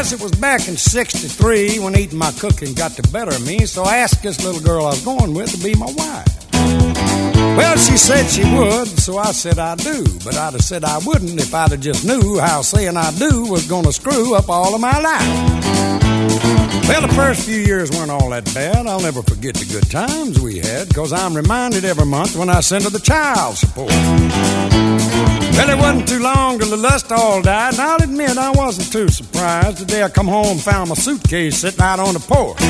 Guess 0.00 0.12
it 0.14 0.22
was 0.22 0.32
back 0.32 0.66
in 0.66 0.78
63 0.78 1.78
when 1.80 1.94
eating 1.94 2.16
my 2.16 2.32
cooking 2.32 2.72
got 2.72 2.92
the 2.92 3.06
better 3.12 3.32
of 3.32 3.46
me, 3.46 3.66
so 3.66 3.82
I 3.82 3.98
asked 3.98 4.22
this 4.22 4.42
little 4.42 4.62
girl 4.62 4.86
I 4.86 4.96
was 4.96 5.04
going 5.04 5.34
with 5.34 5.52
to 5.52 5.62
be 5.62 5.74
my 5.74 5.92
wife. 5.92 6.26
Well, 6.54 7.76
she 7.76 7.98
said 7.98 8.26
she 8.28 8.42
would, 8.56 8.88
so 8.88 9.18
I 9.18 9.32
said 9.32 9.58
I 9.58 9.74
do, 9.74 10.02
but 10.24 10.38
I'd 10.38 10.54
have 10.54 10.62
said 10.62 10.84
I 10.84 10.96
wouldn't 11.04 11.38
if 11.38 11.54
I'd 11.54 11.72
have 11.72 11.80
just 11.80 12.06
knew 12.06 12.38
how 12.38 12.62
saying 12.62 12.96
I 12.96 13.10
do 13.18 13.44
was 13.44 13.68
going 13.68 13.84
to 13.84 13.92
screw 13.92 14.34
up 14.34 14.48
all 14.48 14.74
of 14.74 14.80
my 14.80 14.98
life. 14.98 15.68
Well, 16.88 17.02
the 17.02 17.12
first 17.14 17.44
few 17.44 17.60
years 17.60 17.90
weren't 17.90 18.10
all 18.10 18.30
that 18.30 18.46
bad. 18.54 18.86
I'll 18.86 19.02
never 19.02 19.20
forget 19.20 19.54
the 19.54 19.66
good 19.66 19.90
times 19.90 20.40
we 20.40 20.60
had, 20.60 20.88
because 20.88 21.12
I'm 21.12 21.34
reminded 21.34 21.84
every 21.84 22.06
month 22.06 22.36
when 22.36 22.48
I 22.48 22.60
send 22.60 22.84
her 22.84 22.90
the 22.90 23.00
child 23.00 23.58
support. 23.58 23.90
Well, 25.52 25.68
it 25.70 25.78
wasn't 25.78 26.08
too 26.08 26.20
long 26.20 26.58
till 26.58 26.70
the 26.70 26.76
lust 26.76 27.12
all 27.12 27.42
died, 27.42 27.74
and 27.74 27.80
I'll 27.80 28.02
admit 28.02 28.38
I 28.38 28.50
wasn't 28.50 28.92
too 28.92 29.08
surprised 29.08 29.78
the 29.78 29.84
day 29.84 30.02
I 30.02 30.08
come 30.08 30.28
home 30.28 30.52
and 30.52 30.60
found 30.60 30.88
my 30.88 30.94
suitcase 30.94 31.58
sitting 31.58 31.80
out 31.80 32.00
on 32.00 32.14
the 32.14 32.20
porch. 32.20 32.60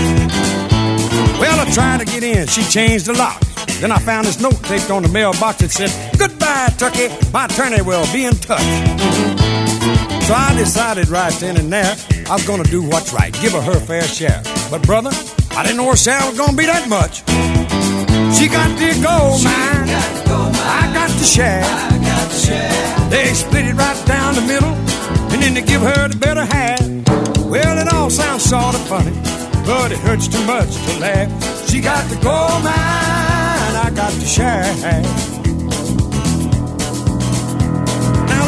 Well, 1.40 1.58
I 1.60 1.70
tried 1.72 2.00
to 2.00 2.06
get 2.06 2.22
in. 2.22 2.46
She 2.46 2.62
changed 2.62 3.06
the 3.06 3.12
lock. 3.14 3.40
Then 3.80 3.92
I 3.92 3.98
found 3.98 4.26
this 4.26 4.40
note 4.40 4.62
taped 4.64 4.90
on 4.90 5.02
the 5.02 5.08
mailbox 5.08 5.58
that 5.60 5.70
said, 5.70 5.90
Goodbye, 6.18 6.68
Turkey. 6.76 7.08
My 7.32 7.46
attorney 7.46 7.80
will 7.80 8.04
be 8.12 8.24
in 8.24 8.34
touch. 8.34 8.60
So 10.26 10.34
I 10.34 10.54
decided 10.56 11.08
right 11.08 11.32
then 11.40 11.56
and 11.56 11.72
there 11.72 11.96
I 12.28 12.34
was 12.34 12.44
to 12.44 12.62
do 12.70 12.82
what's 12.82 13.12
right, 13.12 13.32
give 13.40 13.52
her 13.52 13.62
her 13.62 13.80
fair 13.80 14.02
share. 14.02 14.42
But, 14.70 14.82
brother, 14.82 15.10
I 15.52 15.62
didn't 15.62 15.78
know 15.78 15.90
her 15.90 15.96
share 15.96 16.20
was 16.26 16.36
to 16.36 16.56
be 16.56 16.66
that 16.66 16.88
much. 16.88 17.24
She 18.36 18.48
got 18.48 18.68
the 18.78 18.92
gold 19.02 19.42
mine. 19.42 19.88
I 19.88 20.90
got 20.94 21.10
the 21.18 21.24
share. 21.24 21.99
They 23.10 23.34
split 23.34 23.66
it 23.66 23.74
right 23.74 24.06
down 24.06 24.34
the 24.34 24.42
middle, 24.42 24.74
and 25.32 25.42
then 25.42 25.54
they 25.54 25.62
give 25.62 25.80
her 25.82 26.08
the 26.08 26.16
better 26.16 26.44
half. 26.44 26.80
Well, 27.44 27.78
it 27.78 27.92
all 27.92 28.10
sounds 28.10 28.44
sort 28.44 28.74
of 28.74 28.86
funny, 28.88 29.12
but 29.66 29.92
it 29.92 29.98
hurts 29.98 30.28
too 30.28 30.44
much 30.46 30.70
to 30.86 30.98
laugh. 30.98 31.68
She 31.68 31.80
got 31.80 32.08
the 32.08 32.16
gold 32.16 32.62
mine, 32.62 33.74
I 33.86 33.90
got 33.94 34.12
the 34.12 34.26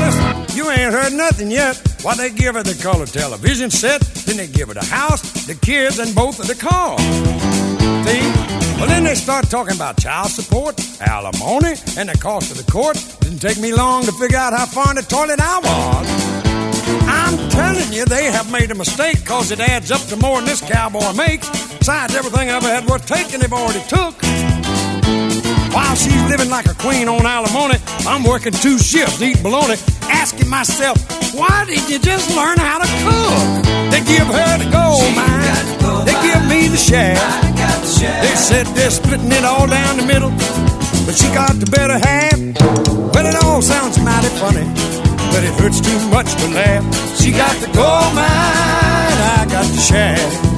listen, 0.07 0.57
you 0.57 0.71
ain't 0.71 0.93
heard 0.93 1.13
nothing 1.13 1.51
yet. 1.51 1.81
Why 2.03 2.15
they 2.17 2.31
give 2.31 2.55
her 2.57 2.63
the 2.63 2.75
color 2.83 3.07
television 3.07 3.71
set, 3.71 4.01
then 4.27 4.37
they 4.37 4.49
give 4.49 4.69
her 4.69 4.75
the 4.75 4.85
house, 4.85 5.23
the 5.47 5.55
kids, 5.55 5.99
and 5.99 6.15
both 6.15 6.41
of 6.41 6.49
the 6.49 6.55
cars. 6.55 7.01
See? 8.07 8.42
Well, 8.83 8.91
then 8.91 9.05
they 9.05 9.15
start 9.15 9.49
talking 9.49 9.77
about 9.77 9.97
child 9.97 10.33
support, 10.33 10.75
alimony, 11.01 11.79
and 11.97 12.09
the 12.09 12.19
cost 12.19 12.51
of 12.51 12.59
the 12.59 12.69
court. 12.69 12.99
Didn't 13.21 13.39
take 13.39 13.57
me 13.57 13.73
long 13.73 14.03
to 14.07 14.11
figure 14.11 14.37
out 14.37 14.53
how 14.53 14.67
far 14.67 14.91
in 14.91 14.97
the 14.97 15.03
toilet 15.03 15.39
I 15.41 15.61
was. 15.63 16.07
I'm 17.07 17.49
telling 17.51 17.93
you, 17.93 18.05
they 18.07 18.25
have 18.25 18.51
made 18.51 18.73
a 18.73 18.75
mistake 18.75 19.21
because 19.21 19.53
it 19.53 19.61
adds 19.61 19.93
up 19.93 20.01
to 20.11 20.17
more 20.17 20.39
than 20.39 20.47
this 20.47 20.61
cowboy 20.61 21.13
makes. 21.13 21.49
Besides, 21.79 22.17
everything 22.17 22.51
I 22.51 22.57
ever 22.57 22.67
had 22.67 22.85
worth 22.87 23.07
taking, 23.07 23.39
they've 23.39 23.53
already 23.53 23.87
took. 23.87 24.21
While 25.71 25.95
she's 25.95 26.25
living 26.29 26.51
like 26.51 26.67
a 26.67 26.75
queen 26.75 27.07
on 27.07 27.25
alimony, 27.25 27.79
I'm 28.05 28.25
working 28.25 28.53
two 28.53 28.81
shifts, 28.81 29.23
eating 29.23 29.45
bologna, 29.45 29.77
asking 30.11 30.51
myself, 30.51 30.99
why 31.33 31.67
did 31.67 31.89
you 31.89 32.01
just 32.01 32.35
learn 32.35 32.59
how 32.59 32.83
to 32.83 32.89
cook? 33.07 33.63
They 33.95 34.03
give 34.03 34.27
her 34.27 34.59
the 34.59 34.69
gold 34.75 35.07
mine, 35.15 36.05
they 36.05 36.19
give 36.27 36.43
me 36.51 36.67
the 36.67 36.77
share. 36.77 37.15
They 38.03 38.35
said 38.35 38.67
they're 38.75 38.91
splitting 38.91 39.31
it 39.31 39.45
all 39.45 39.67
down 39.67 39.97
the 39.97 40.07
middle, 40.07 40.31
but 41.07 41.15
she 41.15 41.29
got 41.33 41.55
the 41.61 41.71
better 41.71 41.99
half. 41.99 42.39
Well, 43.15 43.27
it 43.27 43.37
all 43.45 43.63
sounds 43.63 43.99
mighty 44.01 44.29
funny, 44.43 44.67
but 45.31 45.45
it 45.45 45.55
hurts 45.61 45.81
too 45.81 45.99
much 46.11 46.35
to 46.35 46.49
laugh. 46.49 46.85
She 47.21 47.31
got 47.31 47.55
the 47.61 47.67
gold 47.67 48.15
mine, 48.15 49.19
I 49.39 49.47
got 49.49 49.67
the 49.67 49.81
share. 49.81 50.52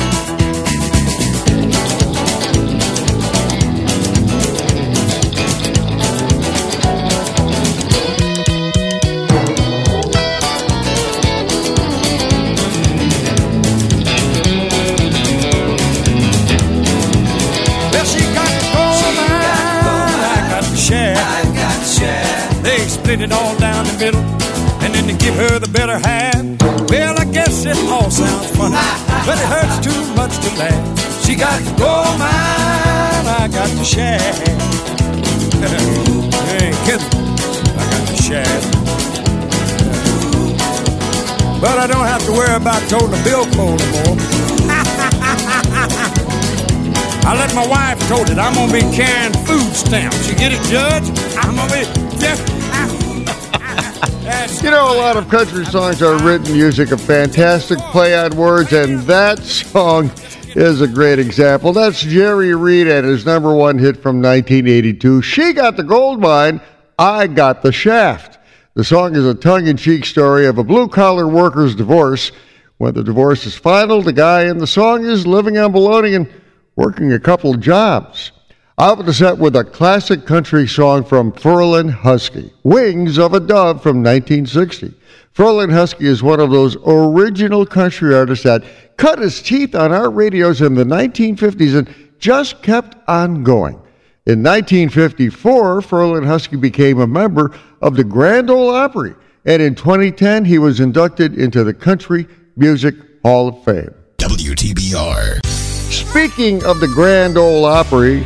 You 33.85 34.01
ain't 36.57 36.81
I 36.81 37.85
got 37.91 38.09
the 38.09 38.17
share. 38.17 38.61
But 41.61 41.77
I 41.79 41.87
don't 41.87 42.07
have 42.07 42.25
to 42.25 42.33
worry 42.33 42.55
about 42.57 42.81
toting 42.89 43.13
a 43.13 43.23
billfold 43.23 43.81
no 43.81 43.87
more. 43.93 44.17
I 47.27 47.35
let 47.39 47.55
my 47.55 47.67
wife 47.67 47.99
told 48.09 48.31
it. 48.31 48.39
I'm 48.39 48.55
gonna 48.55 48.73
be 48.73 48.81
carrying 48.97 49.35
food 49.45 49.75
stamps. 49.75 50.27
You 50.31 50.35
get 50.35 50.53
it, 50.53 50.63
Judge? 50.63 51.07
I'm 51.37 51.55
gonna 51.55 51.71
be. 51.71 51.85
That's 52.19 52.41
You 54.63 54.71
know, 54.71 54.95
a 54.95 54.97
lot 54.97 55.19
of 55.19 55.29
country 55.29 55.67
songs 55.67 56.01
are 56.01 56.17
written 56.23 56.55
using 56.55 56.91
a 56.91 56.97
fantastic 56.97 57.79
play 57.91 58.17
on 58.17 58.35
words, 58.35 58.73
and 58.73 59.01
that 59.01 59.41
song 59.41 60.11
is 60.57 60.81
a 60.81 60.89
great 60.89 61.19
example. 61.19 61.73
That's 61.73 62.01
Jerry 62.01 62.55
Reed 62.55 62.87
and 62.87 63.07
his 63.07 63.27
number 63.27 63.55
one 63.55 63.79
hit 63.79 63.97
from 63.97 64.23
1982. 64.23 65.23
She 65.23 65.53
got 65.53 65.77
the 65.77 65.83
gold 65.83 66.21
mine, 66.21 66.61
I 66.99 67.27
got 67.27 67.63
the 67.63 67.73
shaft. 67.73 68.39
The 68.75 68.85
song 68.85 69.17
is 69.17 69.27
a 69.27 69.35
tongue 69.35 69.67
in 69.67 69.77
cheek 69.77 70.05
story 70.05 70.47
of 70.47 70.59
a 70.59 70.65
blue 70.65 70.89
collar 70.89 71.29
worker's 71.29 71.75
divorce. 71.75 72.33
When 72.79 72.95
the 72.95 73.05
divorce 73.05 73.47
is 73.47 73.55
final, 73.55 74.03
the 74.03 74.13
guy 74.13 74.45
in 74.45 74.59
the 74.59 74.67
song 74.67 75.05
is 75.05 75.27
living 75.27 75.59
on 75.59 75.73
bologna 75.73 76.15
and 76.15 76.33
working 76.77 77.13
a 77.13 77.21
couple 77.21 77.55
jobs. 77.55 78.33
With 78.77 79.07
the 79.07 79.15
set 79.15 79.39
with 79.39 79.55
a 79.55 79.63
classic 79.63 80.27
country 80.27 80.67
song 80.67 81.05
from 81.05 81.31
Ferlin 81.31 81.91
Husky, 81.91 82.53
Wings 82.65 83.19
of 83.19 83.33
a 83.33 83.39
Dove 83.39 83.81
from 83.81 84.03
1960. 84.03 84.93
Ferlin 85.33 85.73
Husky 85.73 86.07
is 86.07 86.25
one 86.25 86.41
of 86.41 86.51
those 86.51 86.77
original 86.85 87.65
country 87.65 88.15
artists 88.15 88.43
that 88.45 88.65
cut 88.97 89.21
his 89.21 89.41
teeth 89.41 89.77
on 89.77 89.93
our 89.93 90.11
radios 90.11 90.61
in 90.61 90.75
the 90.75 90.83
1950s 90.83 91.79
and 91.79 91.95
just 92.19 92.63
kept 92.63 92.97
on 93.09 93.45
going. 93.45 93.75
In 94.27 94.43
1954, 94.43 95.81
Ferlin 95.81 96.27
Husky 96.27 96.57
became 96.57 96.99
a 96.99 97.07
member 97.07 97.57
of 97.81 97.95
the 97.95 98.05
Grand 98.05 98.51
Ole 98.51 98.71
Opry, 98.71 99.15
and 99.45 99.63
in 99.63 99.77
2010, 99.77 100.45
he 100.45 100.59
was 100.59 100.81
inducted 100.81 101.39
into 101.39 101.63
the 101.63 101.75
Country 101.75 102.27
Music 102.57 102.97
Hall 103.23 103.49
of 103.49 103.65
Fame. 103.65 103.95
WTBR. 104.19 105.45
Speaking 105.93 106.65
of 106.65 106.81
the 106.81 106.89
Grand 106.89 107.39
Ole 107.39 107.65
Opry, 107.65 108.25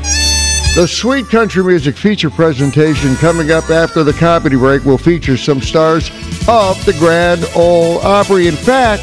the 0.78 0.86
Sweet 0.86 1.28
Country 1.28 1.64
Music 1.64 1.96
feature 1.96 2.30
presentation 2.30 3.16
coming 3.16 3.50
up 3.50 3.68
after 3.68 4.04
the 4.04 4.12
comedy 4.12 4.54
break 4.54 4.84
will 4.84 4.96
feature 4.96 5.36
some 5.36 5.60
stars 5.60 6.08
of 6.46 6.78
the 6.86 6.94
Grand 7.00 7.44
Ole 7.56 7.98
Opry. 7.98 8.46
In 8.46 8.54
fact, 8.54 9.02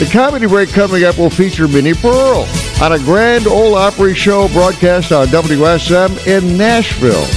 the 0.00 0.10
comedy 0.12 0.48
break 0.48 0.70
coming 0.70 1.04
up 1.04 1.16
will 1.16 1.30
feature 1.30 1.68
Minnie 1.68 1.94
Pearl 1.94 2.48
on 2.82 2.94
a 2.94 2.98
Grand 2.98 3.46
Ole 3.46 3.76
Opry 3.76 4.12
show 4.12 4.48
broadcast 4.48 5.12
on 5.12 5.28
WSM 5.28 6.26
in 6.26 6.58
Nashville. 6.58 7.28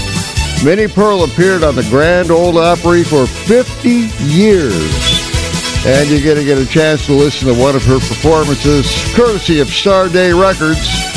Minnie 0.65 0.91
Pearl 0.91 1.23
appeared 1.23 1.61
on 1.63 1.75
the 1.75 1.87
Grand 1.87 2.31
Ole 2.31 2.57
Opry 2.57 3.03
for 3.03 3.27
50 3.27 3.89
years. 4.25 4.73
And 5.85 6.09
you're 6.09 6.23
going 6.23 6.37
to 6.37 6.45
get 6.45 6.57
a 6.57 6.65
chance 6.65 7.05
to 7.05 7.13
listen 7.13 7.47
to 7.47 7.53
one 7.53 7.75
of 7.75 7.85
her 7.85 7.99
performances, 7.99 8.87
courtesy 9.13 9.59
of 9.59 9.67
Starday 9.67 10.33
Records. 10.33 11.10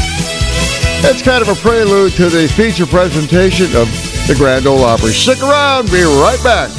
It's 1.07 1.21
kind 1.21 1.43
of 1.43 1.49
a 1.49 1.55
prelude 1.55 2.13
to 2.15 2.31
the 2.31 2.49
feature 2.49 2.87
presentation 2.87 3.67
of 3.77 3.89
the 4.27 4.35
Grand 4.39 4.67
Ole 4.67 4.83
Opry. 4.83 5.11
Stick 5.11 5.43
around, 5.43 5.91
be 5.91 6.03
right 6.03 6.43
back. 6.43 6.71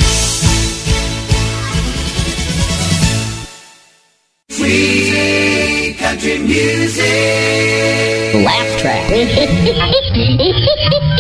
Sweet 4.49 5.95
country 5.99 6.39
music. 6.39 7.03
Laugh 8.43 8.79
track. 8.79 9.11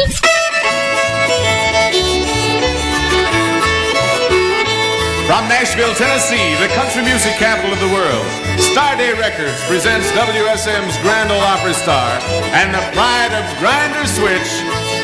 Nashville, 5.47 5.93
Tennessee, 5.93 6.55
the 6.59 6.67
country 6.73 7.03
music 7.03 7.33
capital 7.33 7.71
of 7.71 7.79
the 7.79 7.89
world, 7.93 8.25
Starday 8.57 9.17
Records 9.19 9.61
presents 9.67 10.09
WSM's 10.11 10.97
Grand 11.01 11.31
Ole 11.31 11.39
Opry 11.39 11.73
star 11.73 12.19
and 12.53 12.73
the 12.73 12.81
pride 12.93 13.33
of 13.33 13.45
Grinder 13.59 14.07
Switch, 14.07 14.49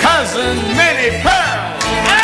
Cousin 0.02 0.58
Minnie 0.76 1.22
Pearl. 1.22 2.21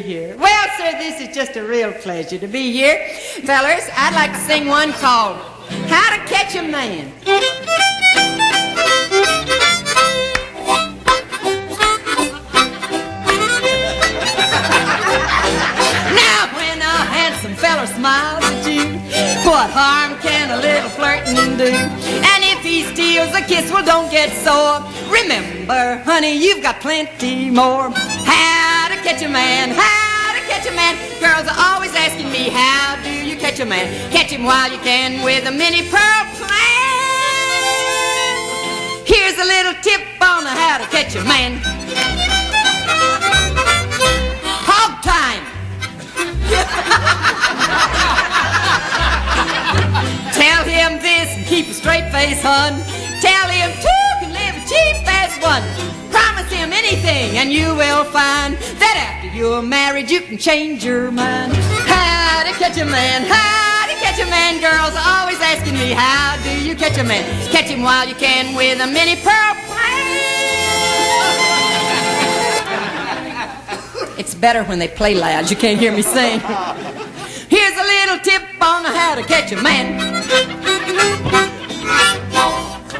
Here. 0.00 0.36
Well, 0.36 0.68
sir, 0.76 0.92
this 0.98 1.20
is 1.20 1.34
just 1.34 1.56
a 1.56 1.62
real 1.62 1.92
pleasure 1.92 2.38
to 2.38 2.46
be 2.46 2.72
here. 2.72 3.08
Fellers, 3.44 3.88
I'd 3.96 4.14
like 4.14 4.32
to 4.32 4.38
sing 4.38 4.66
one 4.66 4.92
called 4.92 5.38
How 5.88 6.16
to 6.16 6.24
Catch 6.26 6.56
a 6.56 6.62
Man. 6.62 7.12
Now, 16.14 16.48
when 16.56 16.78
a 16.80 16.96
handsome 17.12 17.54
feller 17.54 17.86
smiles 17.86 18.44
at 18.44 18.66
you, 18.66 18.98
what 19.48 19.70
harm 19.70 20.18
can 20.20 20.50
a 20.50 20.60
little 20.60 20.90
flirting 20.90 21.56
do? 21.56 21.72
And 21.72 22.44
if 22.44 22.62
he 22.62 22.82
steals 22.94 23.34
a 23.34 23.42
kiss, 23.42 23.70
well, 23.70 23.84
don't 23.84 24.10
get 24.10 24.30
sore. 24.42 24.82
Remember, 25.10 26.02
honey, 26.04 26.34
you've 26.36 26.62
got 26.62 26.80
plenty 26.80 27.50
more. 27.50 27.90
To 27.90 28.53
catch 29.04 29.20
a 29.20 29.28
man, 29.28 29.68
how 29.68 30.32
to 30.32 30.40
catch 30.48 30.66
a 30.66 30.72
man. 30.72 30.96
Girls 31.20 31.46
are 31.46 31.60
always 31.60 31.94
asking 31.94 32.32
me, 32.32 32.48
how 32.48 32.96
do 33.04 33.10
you 33.10 33.36
catch 33.36 33.60
a 33.60 33.66
man? 33.66 33.84
Catch 34.10 34.30
him 34.32 34.44
while 34.44 34.72
you 34.72 34.78
can 34.78 35.22
with 35.22 35.46
a 35.46 35.50
Minnie 35.52 35.86
Pearl 35.92 36.24
plan. 36.40 36.48
Here's 39.04 39.36
a 39.36 39.44
little 39.44 39.74
tip 39.82 40.00
on 40.22 40.46
how 40.46 40.78
to 40.78 40.86
catch 40.88 41.14
a 41.16 41.24
man. 41.24 41.60
Hog 44.64 45.02
time. 45.04 45.44
Tell 50.32 50.64
him 50.64 50.98
this 51.02 51.36
and 51.36 51.44
keep 51.44 51.68
a 51.68 51.74
straight 51.74 52.10
face, 52.10 52.40
hun. 52.42 52.80
Tell 53.20 53.48
him 53.52 53.70
two 53.84 54.08
can 54.24 54.32
live 54.32 54.56
a 54.56 54.64
cheap 54.66 55.04
as 55.06 55.36
one. 55.44 56.03
Promise 56.34 56.52
him 56.52 56.72
anything, 56.72 57.38
and 57.38 57.52
you 57.52 57.76
will 57.76 58.02
find 58.02 58.56
that 58.82 58.96
after 58.98 59.28
you're 59.36 59.62
married, 59.62 60.10
you 60.10 60.20
can 60.20 60.36
change 60.36 60.84
your 60.84 61.12
mind. 61.12 61.52
How 61.86 62.42
to 62.42 62.50
catch 62.58 62.76
a 62.76 62.84
man? 62.84 63.22
How 63.22 63.86
to 63.86 63.94
catch 64.02 64.18
a 64.18 64.28
man? 64.28 64.58
Girls 64.60 64.96
are 64.98 65.20
always 65.20 65.38
asking 65.40 65.74
me, 65.74 65.92
how 65.92 66.34
do 66.42 66.50
you 66.66 66.74
catch 66.74 66.98
a 66.98 67.04
man? 67.04 67.22
Catch 67.52 67.66
him 67.66 67.82
while 67.82 68.08
you 68.08 68.16
can 68.16 68.56
with 68.56 68.80
a 68.80 68.86
Minnie 68.88 69.14
Pearl 69.22 69.54
plan. 69.70 69.94
It's 74.18 74.34
better 74.34 74.64
when 74.64 74.80
they 74.80 74.88
play 74.88 75.14
loud. 75.14 75.48
You 75.50 75.56
can't 75.56 75.78
hear 75.78 75.92
me 75.92 76.02
sing. 76.02 76.40
Here's 77.48 77.76
a 77.78 77.86
little 77.94 78.18
tip 78.18 78.42
on 78.60 78.84
how 78.84 79.14
to 79.14 79.22
catch 79.22 79.52
a 79.52 79.62
man. 79.62 80.00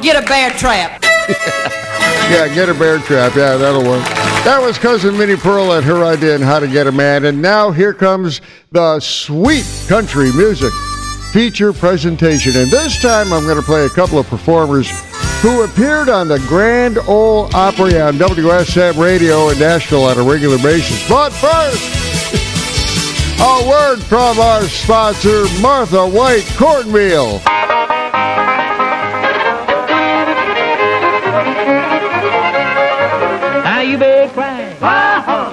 Get 0.01 0.23
a 0.23 0.25
bear 0.25 0.51
trap. 0.51 1.03
Yeah, 2.29 2.53
get 2.53 2.69
a 2.69 2.73
bear 2.73 2.97
trap. 2.99 3.35
Yeah, 3.35 3.55
that'll 3.55 3.83
work. 3.83 4.03
That 4.45 4.59
was 4.61 4.77
Cousin 4.77 5.17
Minnie 5.17 5.35
Pearl 5.35 5.73
and 5.73 5.85
her 5.85 6.03
idea 6.03 6.35
on 6.35 6.41
how 6.41 6.59
to 6.59 6.67
get 6.67 6.87
a 6.87 6.91
man. 6.91 7.25
And 7.25 7.41
now 7.41 7.71
here 7.71 7.93
comes 7.93 8.41
the 8.71 8.99
sweet 8.99 9.65
country 9.87 10.31
music 10.33 10.73
feature 11.31 11.73
presentation. 11.73 12.55
And 12.55 12.71
this 12.71 13.01
time 13.01 13.31
I'm 13.33 13.43
going 13.43 13.57
to 13.57 13.63
play 13.63 13.85
a 13.85 13.89
couple 13.89 14.17
of 14.17 14.27
performers 14.27 14.89
who 15.41 15.63
appeared 15.63 16.09
on 16.09 16.27
the 16.27 16.39
Grand 16.47 16.97
Ole 17.07 17.49
Opry 17.55 17.99
on 17.99 18.15
WSM 18.15 18.97
Radio 18.97 19.49
in 19.49 19.59
Nashville 19.59 20.05
on 20.05 20.17
a 20.17 20.23
regular 20.23 20.57
basis. 20.57 21.07
But 21.07 21.31
first, 21.31 21.83
a 23.39 23.67
word 23.69 23.97
from 24.01 24.39
our 24.39 24.63
sponsor, 24.63 25.45
Martha 25.61 26.07
White 26.07 26.45
Cornmeal. 26.55 27.41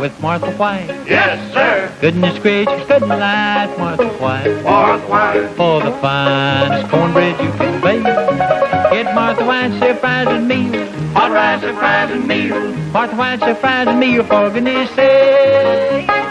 With 0.02 0.20
Martha 0.20 0.50
White. 0.54 0.88
Yes, 1.06 1.38
sir. 1.54 1.88
Goodness 2.00 2.36
gracious, 2.40 2.88
good 2.88 3.02
night, 3.02 3.72
Martha 3.78 4.08
White. 4.14 4.64
Martha 4.64 5.06
White. 5.06 5.48
For 5.54 5.80
the 5.80 5.92
finest 5.92 6.90
cornbread 6.90 7.40
you 7.40 7.52
can 7.52 7.80
bake. 7.80 8.02
Get 8.02 9.14
Martha 9.14 9.44
White's 9.44 9.78
surprising 9.78 10.48
meal. 10.48 10.88
Hot 11.12 11.30
Rize, 11.30 11.60
surprising 11.60 12.26
meal. 12.26 12.72
Martha 12.90 13.14
White's 13.14 13.44
surprising 13.44 14.00
meal 14.00 14.24
for 14.24 14.50
goodness 14.50 14.90
sake. 14.90 16.21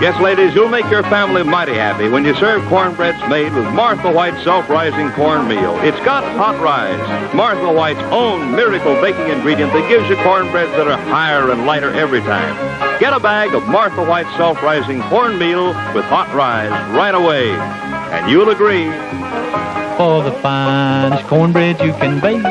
Yes, 0.00 0.20
ladies, 0.22 0.54
you'll 0.54 0.68
make 0.68 0.88
your 0.92 1.02
family 1.02 1.42
mighty 1.42 1.74
happy 1.74 2.08
when 2.08 2.24
you 2.24 2.32
serve 2.36 2.62
cornbreads 2.68 3.18
made 3.28 3.52
with 3.52 3.64
Martha 3.74 4.12
White 4.12 4.40
self-rising 4.44 5.10
cornmeal. 5.10 5.76
It's 5.80 5.98
got 6.04 6.22
Hot 6.36 6.56
Rize, 6.60 7.34
Martha 7.34 7.72
White's 7.72 7.98
own 8.12 8.52
miracle 8.52 8.94
baking 9.02 9.26
ingredient 9.26 9.72
that 9.72 9.88
gives 9.88 10.08
you 10.08 10.14
cornbreads 10.22 10.70
that 10.76 10.86
are 10.86 10.96
higher 10.96 11.50
and 11.50 11.66
lighter 11.66 11.92
every 11.92 12.20
time. 12.20 12.54
Get 13.00 13.12
a 13.12 13.18
bag 13.18 13.54
of 13.54 13.66
Martha 13.66 14.04
White 14.04 14.32
self-rising 14.36 15.02
cornmeal 15.02 15.68
with 15.92 16.04
Hot 16.04 16.32
Rize 16.32 16.70
right 16.94 17.16
away, 17.16 17.50
and 17.50 18.30
you'll 18.30 18.50
agree. 18.50 18.84
For 19.96 20.22
the 20.22 20.32
finest 20.40 21.26
cornbread 21.26 21.80
you 21.80 21.92
can 21.94 22.20
bake. 22.20 22.44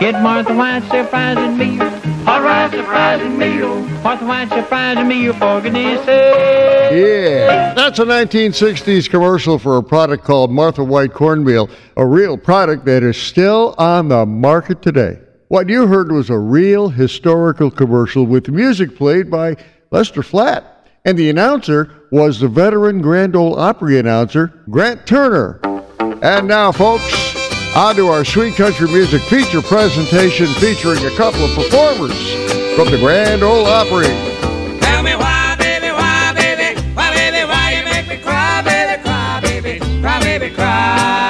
Get 0.00 0.22
Martha 0.22 0.54
White's 0.54 0.86
surprising 0.90 1.56
meal. 1.56 1.97
Hot 2.28 2.70
surprising 2.70 3.38
meal. 3.38 3.82
White's 4.02 4.52
surprising 4.52 5.08
meal 5.08 5.32
for 5.32 5.62
goodness 5.62 6.04
sake. 6.04 6.92
Yeah, 6.92 7.72
that's 7.72 7.98
a 8.00 8.04
1960s 8.04 9.08
commercial 9.08 9.58
for 9.58 9.78
a 9.78 9.82
product 9.82 10.24
called 10.24 10.50
Martha 10.52 10.84
White 10.84 11.14
Cornmeal, 11.14 11.70
a 11.96 12.04
real 12.04 12.36
product 12.36 12.84
that 12.84 13.02
is 13.02 13.16
still 13.16 13.74
on 13.78 14.08
the 14.08 14.26
market 14.26 14.82
today. 14.82 15.18
What 15.48 15.70
you 15.70 15.86
heard 15.86 16.12
was 16.12 16.28
a 16.28 16.38
real 16.38 16.90
historical 16.90 17.70
commercial 17.70 18.26
with 18.26 18.48
music 18.48 18.94
played 18.94 19.30
by 19.30 19.56
Lester 19.90 20.22
Flatt, 20.22 20.86
and 21.06 21.18
the 21.18 21.30
announcer 21.30 21.90
was 22.12 22.40
the 22.40 22.48
veteran 22.48 23.00
Grand 23.00 23.36
Ole 23.36 23.58
Opry 23.58 23.98
announcer, 23.98 24.48
Grant 24.68 25.06
Turner. 25.06 25.60
And 26.22 26.46
now, 26.46 26.72
folks, 26.72 27.10
on 27.78 27.94
to 27.94 28.08
our 28.08 28.24
Sweet 28.24 28.56
Country 28.56 28.88
Music 28.88 29.22
feature 29.22 29.62
presentation 29.62 30.48
featuring 30.54 30.98
a 31.06 31.16
couple 31.16 31.44
of 31.44 31.54
performers 31.54 32.34
from 32.74 32.90
the 32.90 32.98
Grand 32.98 33.44
Ole 33.44 33.66
Opry. 33.66 34.08
Tell 34.80 35.04
me 35.04 35.14
why, 35.14 35.54
baby, 35.56 35.92
why, 35.92 36.32
baby, 36.34 36.80
why, 36.94 37.14
baby, 37.14 37.46
why 37.46 37.78
you 37.78 37.84
make 37.84 38.08
me 38.08 38.16
cry, 38.16 38.62
baby, 38.62 39.00
cry, 39.04 39.40
baby, 39.40 39.78
cry, 40.00 40.20
baby, 40.20 40.50
cry. 40.52 41.27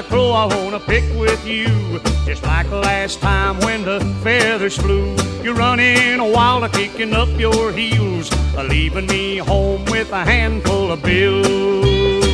A 0.00 0.02
crow 0.04 0.32
I 0.32 0.46
wanna 0.46 0.80
pick 0.80 1.04
with 1.18 1.46
you. 1.46 2.00
Just 2.24 2.42
like 2.42 2.70
last 2.70 3.20
time 3.20 3.58
when 3.60 3.84
the 3.84 4.00
feathers 4.22 4.76
flew. 4.76 5.14
You're 5.42 5.54
running 5.54 6.20
wild, 6.32 6.72
kicking 6.72 7.12
up 7.12 7.28
your 7.38 7.72
heels, 7.72 8.30
leaving 8.56 9.06
me 9.06 9.36
home 9.36 9.84
with 9.86 10.10
a 10.12 10.24
handful 10.24 10.92
of 10.92 11.02
bills. 11.02 12.24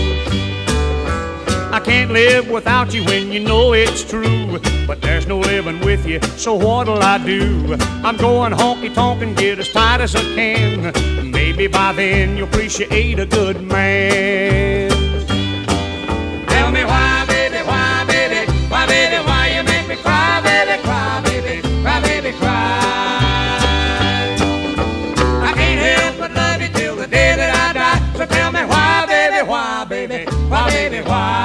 I 1.72 1.80
can't 1.80 2.10
live 2.10 2.48
without 2.48 2.94
you 2.94 3.04
when 3.04 3.32
you 3.32 3.40
know 3.40 3.72
it's 3.72 4.04
true. 4.04 4.60
But 4.86 5.02
there's 5.02 5.26
no 5.26 5.38
living 5.38 5.80
with 5.80 6.06
you, 6.06 6.20
so 6.36 6.54
what'll 6.54 7.02
I 7.02 7.18
do? 7.18 7.76
I'm 8.04 8.16
going 8.16 8.52
honky 8.52 8.94
tonk 8.94 9.22
and 9.22 9.36
get 9.36 9.58
as 9.58 9.68
tight 9.70 10.00
as 10.00 10.14
I 10.14 10.22
can. 10.36 11.30
Maybe 11.30 11.66
by 11.66 11.92
then 11.92 12.36
you'll 12.36 12.48
appreciate 12.48 13.18
a 13.18 13.26
good 13.26 13.60
man. 13.60 14.90
Tell 16.48 16.70
me 16.70 16.84
why, 16.84 17.15
why, 31.02 31.10
why. 31.10 31.35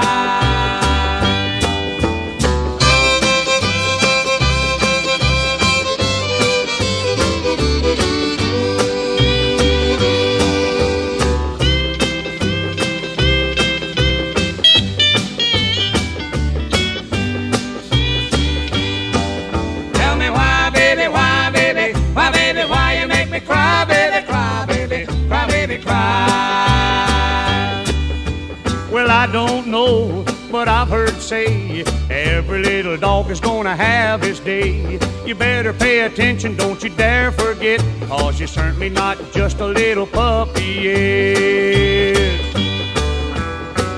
Say 31.31 31.85
every 32.09 32.61
little 32.61 32.97
dog 32.97 33.31
is 33.31 33.39
gonna 33.39 33.73
have 33.73 34.21
his 34.21 34.41
day. 34.41 34.99
You 35.25 35.33
better 35.33 35.71
pay 35.71 36.01
attention, 36.01 36.57
don't 36.57 36.83
you 36.83 36.89
dare 36.89 37.31
forget, 37.31 37.79
cause 38.09 38.37
you're 38.37 38.49
certainly 38.49 38.89
not 38.89 39.17
just 39.31 39.61
a 39.61 39.65
little 39.65 40.05
puppy 40.05 40.71
yet. 40.87 42.41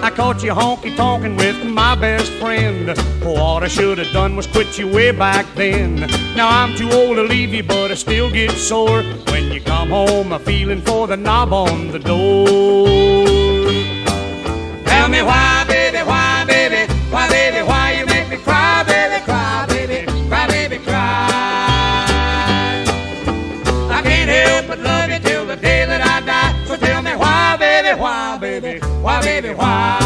I 0.04 0.12
caught 0.12 0.44
you 0.44 0.54
honky 0.54 0.96
tonkin' 0.96 1.36
with 1.36 1.66
my 1.66 1.96
best 1.96 2.32
friend. 2.34 2.96
What 3.24 3.64
I 3.64 3.68
should 3.68 3.98
have 3.98 4.14
done 4.14 4.36
was 4.36 4.46
quit 4.46 4.78
you 4.78 4.88
way 4.88 5.10
back 5.10 5.48
then. 5.56 5.96
Now 6.36 6.50
I'm 6.60 6.76
too 6.76 6.92
old 6.92 7.16
to 7.16 7.24
leave 7.24 7.52
you, 7.52 7.64
but 7.64 7.90
I 7.90 7.96
still 7.96 8.30
get 8.30 8.52
sore 8.52 9.02
when 9.32 9.52
you 9.52 9.60
come 9.60 9.90
home. 9.90 10.34
A 10.34 10.38
feeling 10.38 10.82
for 10.82 11.08
the 11.08 11.18
knob 11.18 11.52
on 11.52 11.88
the 11.88 12.00
door. 12.00 13.03
Why, 29.64 30.03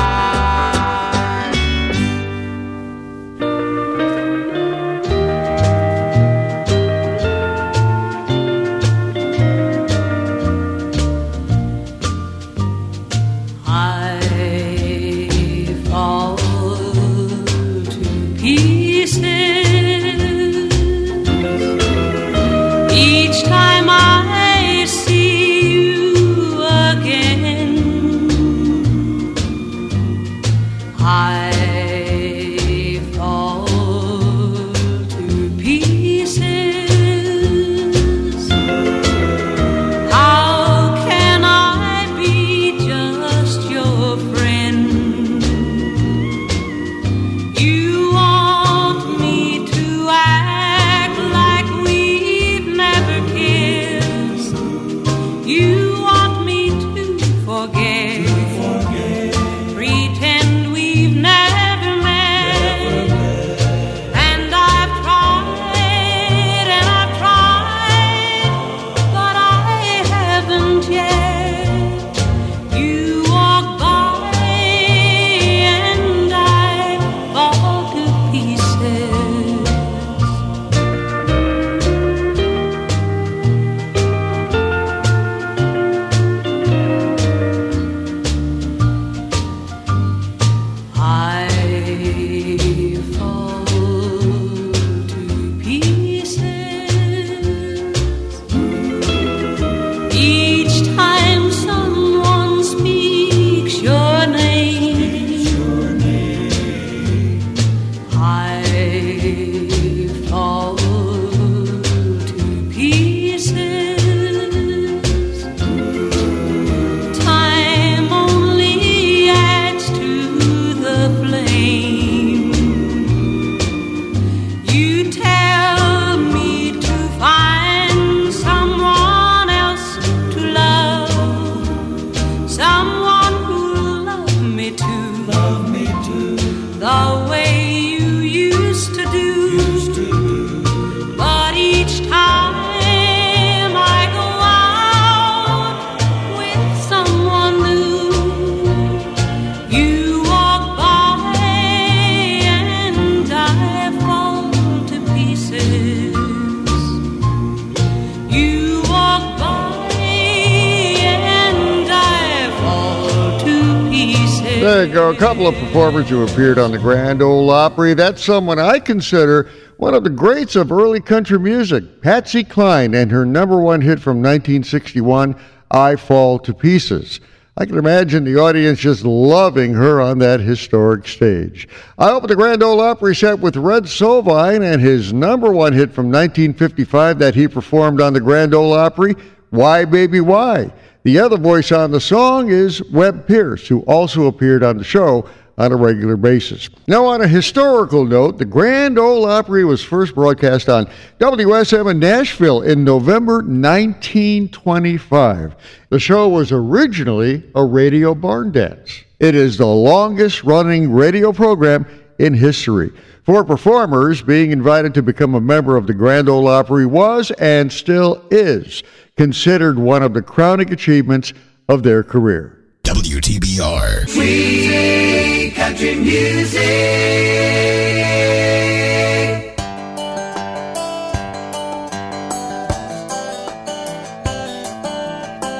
There 164.97 165.11
you 165.11 165.13
go. 165.13 165.15
A 165.15 165.19
couple 165.19 165.45
of 165.45 165.53
performers 165.53 166.09
who 166.09 166.23
appeared 166.23 166.57
on 166.57 166.71
the 166.71 166.79
Grand 166.79 167.21
Ole 167.21 167.51
Opry. 167.51 167.93
That's 167.93 168.23
someone 168.23 168.57
I 168.57 168.79
consider 168.79 169.47
one 169.77 169.93
of 169.93 170.03
the 170.03 170.09
greats 170.09 170.55
of 170.55 170.71
early 170.71 170.99
country 170.99 171.37
music, 171.37 172.01
Patsy 172.01 172.43
Cline, 172.43 172.95
and 172.95 173.11
her 173.11 173.23
number 173.23 173.61
one 173.61 173.79
hit 173.79 173.99
from 173.99 174.23
1961, 174.23 175.35
I 175.69 175.97
Fall 175.97 176.39
to 176.39 176.51
Pieces. 176.51 177.19
I 177.57 177.67
can 177.67 177.77
imagine 177.77 178.23
the 178.23 178.39
audience 178.39 178.79
just 178.79 179.05
loving 179.05 179.75
her 179.75 180.01
on 180.01 180.17
that 180.17 180.39
historic 180.39 181.07
stage. 181.07 181.67
I 181.99 182.09
opened 182.09 182.31
the 182.31 182.35
Grand 182.35 182.63
Ole 182.63 182.81
Opry 182.81 183.15
set 183.15 183.37
with 183.37 183.55
Red 183.55 183.83
Sovine 183.83 184.63
and 184.63 184.81
his 184.81 185.13
number 185.13 185.51
one 185.51 185.73
hit 185.73 185.93
from 185.93 186.07
1955 186.07 187.19
that 187.19 187.35
he 187.35 187.47
performed 187.47 188.01
on 188.01 188.13
the 188.13 188.19
Grand 188.19 188.55
Ole 188.55 188.73
Opry, 188.73 189.15
Why 189.51 189.85
Baby 189.85 190.21
Why. 190.21 190.71
The 191.07 191.19
other 191.19 191.37
voice 191.37 191.71
on 191.71 191.91
the 191.91 192.01
song 192.01 192.49
is 192.49 192.83
Webb 192.91 193.27
Pierce, 193.27 193.65
who 193.65 193.79
also 193.83 194.25
appeared 194.25 194.61
on 194.61 194.77
the 194.77 194.83
show 194.83 195.29
on 195.57 195.71
a 195.71 195.75
regular 195.77 196.17
basis. 196.17 196.69
Now, 196.85 197.05
on 197.05 197.21
a 197.21 197.27
historical 197.29 198.03
note, 198.03 198.37
the 198.37 198.43
Grand 198.43 198.99
Ole 198.99 199.25
Opry 199.25 199.63
was 199.63 199.81
first 199.81 200.13
broadcast 200.13 200.67
on 200.67 200.89
WSM 201.19 201.89
in 201.89 201.99
Nashville 201.99 202.61
in 202.61 202.83
November 202.83 203.35
1925. 203.35 205.55
The 205.91 205.97
show 205.97 206.27
was 206.27 206.51
originally 206.51 207.41
a 207.55 207.63
radio 207.63 208.13
barn 208.13 208.51
dance. 208.51 209.05
It 209.21 209.33
is 209.33 209.55
the 209.55 209.65
longest 209.65 210.43
running 210.43 210.91
radio 210.91 211.31
program 211.31 211.85
in 212.19 212.33
history. 212.33 212.91
For 213.27 213.43
performers, 213.43 214.21
being 214.21 214.51
invited 214.51 214.93
to 214.93 215.03
become 215.03 215.35
a 215.35 215.41
member 215.41 215.75
of 215.75 215.85
the 215.85 215.93
Grand 215.93 216.29
Ole 216.29 216.47
Opry 216.47 216.85
was 216.85 217.29
and 217.31 217.69
still 217.69 218.25
is 218.31 218.83
considered 219.17 219.77
one 219.77 220.01
of 220.01 220.13
the 220.13 220.21
crowning 220.21 220.71
achievements 220.71 221.33
of 221.67 221.83
their 221.83 222.03
career. 222.03 222.57
WTBR. 222.83 224.07
Sweet 224.07 225.55
country 225.57 225.95
music. 225.95 226.61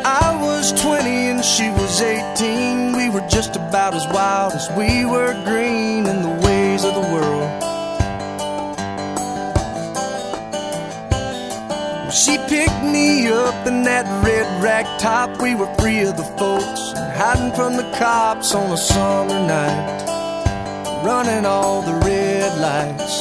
I 0.05 0.39
was 0.41 0.72
20 0.82 1.09
and 1.09 1.43
she 1.43 1.70
was 1.72 2.01
18. 2.01 2.95
We 2.95 3.09
were 3.09 3.28
just 3.28 3.57
about 3.57 3.93
as 3.93 4.05
wild 4.13 4.53
as 4.53 4.70
we 4.78 5.03
were 5.03 5.34
green 5.43 5.66
me 12.98 13.28
up 13.28 13.68
in 13.68 13.84
that 13.84 14.06
red 14.26 14.48
rack 14.64 14.86
top. 15.00 15.30
We 15.41 15.56
were 15.56 15.72
free 15.80 16.02
of 16.10 16.16
the 16.18 16.30
folks 16.41 16.82
and 16.98 17.10
hiding 17.20 17.54
from 17.58 17.72
the 17.78 17.88
cops 17.98 18.54
on 18.56 18.72
a 18.72 18.78
summer 18.78 19.39
night, 19.56 21.04
running 21.06 21.45
all 21.45 21.82
the 21.89 21.98
red 22.10 22.52
lights. 22.68 23.16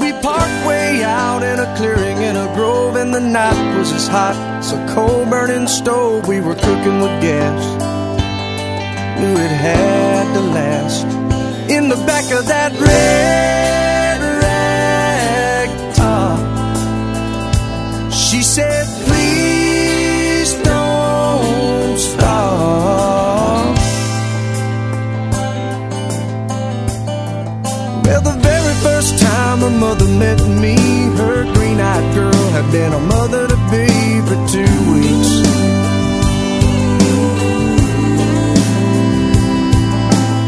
We 0.00 0.10
parked 0.26 0.60
way 0.66 1.04
out 1.04 1.42
in 1.50 1.56
a 1.66 1.68
clearing 1.76 2.18
in 2.28 2.36
a 2.36 2.48
grove, 2.56 2.96
and 2.96 3.12
the 3.12 3.24
night 3.40 3.76
was 3.76 3.92
as 3.92 4.06
hot 4.08 4.36
as 4.60 4.72
a 4.72 4.80
coal 4.94 5.24
burning 5.26 5.68
stove. 5.68 6.26
We 6.26 6.40
were 6.40 6.58
cooking 6.66 6.98
with 7.04 7.16
gas, 7.28 7.62
knew 9.20 9.36
it 9.46 9.54
had 9.68 10.26
to 10.36 10.42
last. 10.58 11.06
In 11.76 11.88
the 11.88 12.00
back 12.06 12.26
of 12.32 12.46
that 12.46 12.72
red 12.80 13.93
met 30.18 30.40
me, 30.62 30.76
her 31.18 31.44
green 31.54 31.80
eyed 31.80 32.14
girl 32.14 32.48
had 32.56 32.70
been 32.70 32.92
a 32.92 33.00
mother 33.00 33.48
to 33.48 33.56
be 33.72 33.86
for 34.26 34.38
two 34.54 34.74
weeks. 34.92 35.32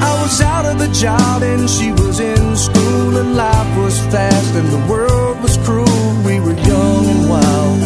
I 0.09 0.13
was 0.23 0.41
out 0.41 0.67
of 0.67 0.79
the 0.79 0.89
job 0.89 1.43
and 1.43 1.69
she 1.69 1.91
was 1.93 2.21
in 2.21 2.57
school, 2.57 3.17
and 3.17 3.37
life 3.37 3.77
was 3.77 3.99
fast 4.13 4.55
and 4.55 4.69
the 4.69 4.87
world 4.91 5.43
was 5.43 5.57
cruel. 5.59 6.23
We 6.25 6.41
were 6.41 6.59
young 6.73 7.05
and 7.07 7.29
wild. 7.29 7.81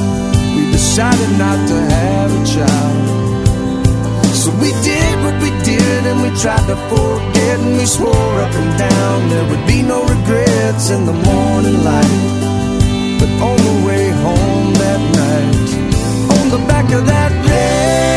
We 0.56 0.70
decided 0.72 1.30
not 1.38 1.58
to 1.68 1.76
have 1.96 2.30
a 2.30 2.44
child. 2.54 3.20
So 4.34 4.50
we 4.62 4.70
did 4.82 5.19
did 6.02 6.12
and 6.12 6.22
we 6.22 6.28
tried 6.40 6.66
to 6.66 6.76
forget 6.88 7.58
and 7.60 7.76
we 7.78 7.86
swore 7.86 8.40
up 8.40 8.54
and 8.54 8.78
down 8.78 9.28
there 9.28 9.46
would 9.50 9.66
be 9.66 9.82
no 9.82 10.02
regrets 10.02 10.90
in 10.90 11.04
the 11.06 11.12
morning 11.12 11.84
light. 11.84 13.18
But 13.18 13.30
on 13.48 13.58
the 13.68 13.86
way 13.86 14.08
home 14.10 14.74
that 14.74 15.00
night, 15.22 16.38
on 16.38 16.48
the 16.50 16.66
back 16.66 16.92
of 16.92 17.06
that 17.06 17.32
red 17.46 18.09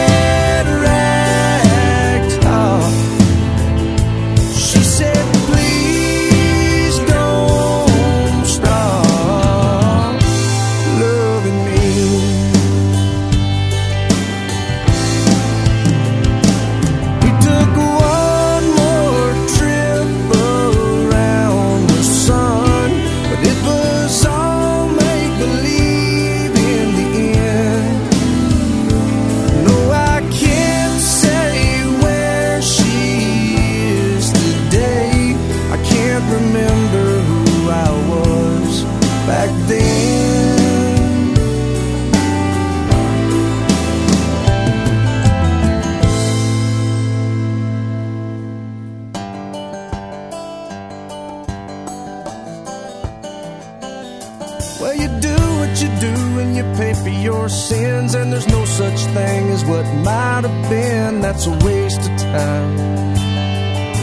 you 55.84 55.90
do 56.00 56.16
and 56.40 56.56
you 56.56 56.64
pay 56.78 56.94
for 56.94 57.10
your 57.10 57.50
sins, 57.50 58.16
and 58.16 58.32
there's 58.32 58.48
no 58.48 58.64
such 58.66 59.00
thing 59.18 59.50
as 59.50 59.66
what 59.66 59.86
might 60.10 60.44
have 60.48 60.70
been. 60.70 61.22
That's 61.22 61.46
a 61.46 61.56
waste 61.66 62.00
of 62.00 62.18
time. 62.18 62.72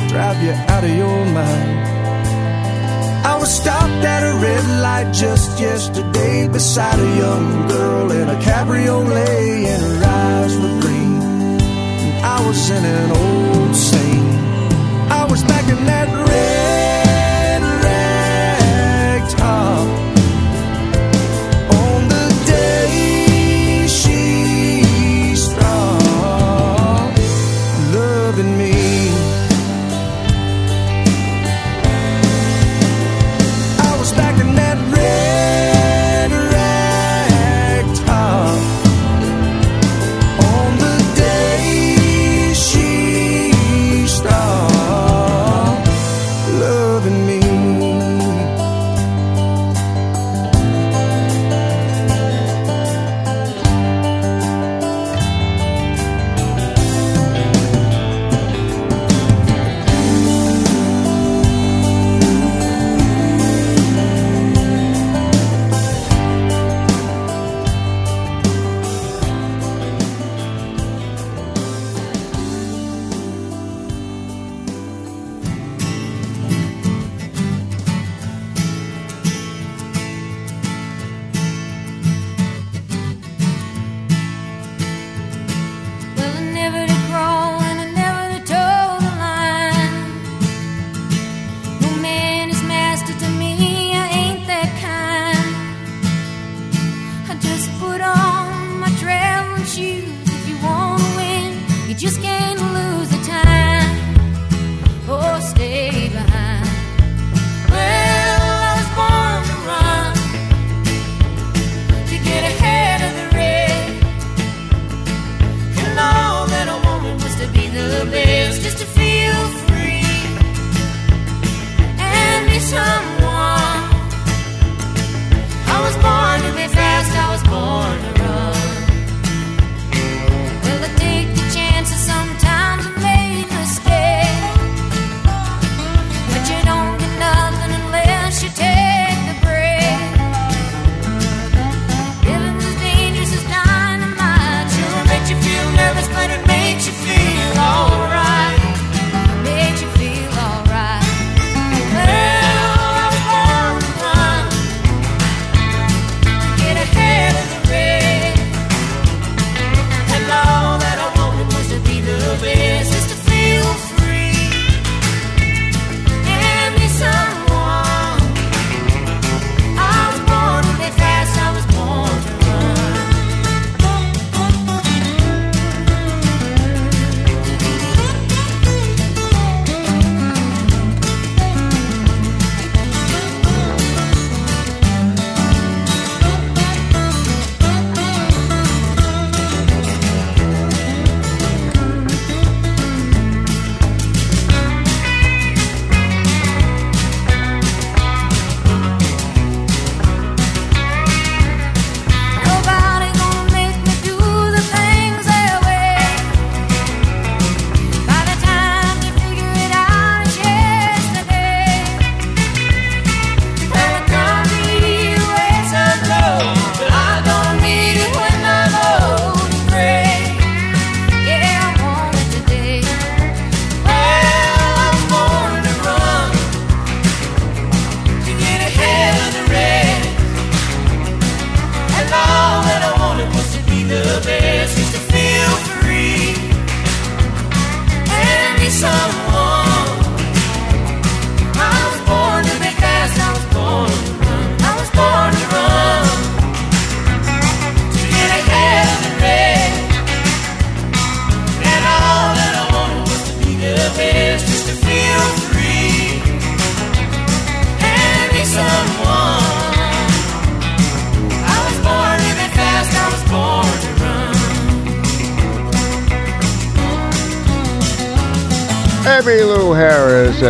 Drive 0.09 0.43
you 0.43 0.55
out 0.75 0.85
of 0.85 0.95
your 1.03 1.25
mind. 1.39 1.79
I 3.33 3.37
was 3.39 3.51
stopped 3.51 4.05
at 4.15 4.23
a 4.31 4.35
red 4.47 4.65
light 4.85 5.13
just 5.13 5.59
yesterday 5.61 6.49
beside 6.49 6.99
a 6.99 7.11
young 7.25 7.69
girl 7.69 8.11
in 8.13 8.29
a 8.29 8.39
cabriolet, 8.43 9.65
and 9.73 9.83
her 9.89 10.05
eyes 10.05 10.55
were 10.61 10.81
green. 10.83 11.21
And 12.05 12.27
I 12.37 12.47
was 12.47 12.61
in 12.77 12.85
an 12.85 13.11
old 13.23 13.75
scene. 13.75 14.31
I 15.21 15.27
was 15.31 15.43
back 15.45 15.67
in 15.69 15.85
that 15.87 16.09
red 16.09 16.30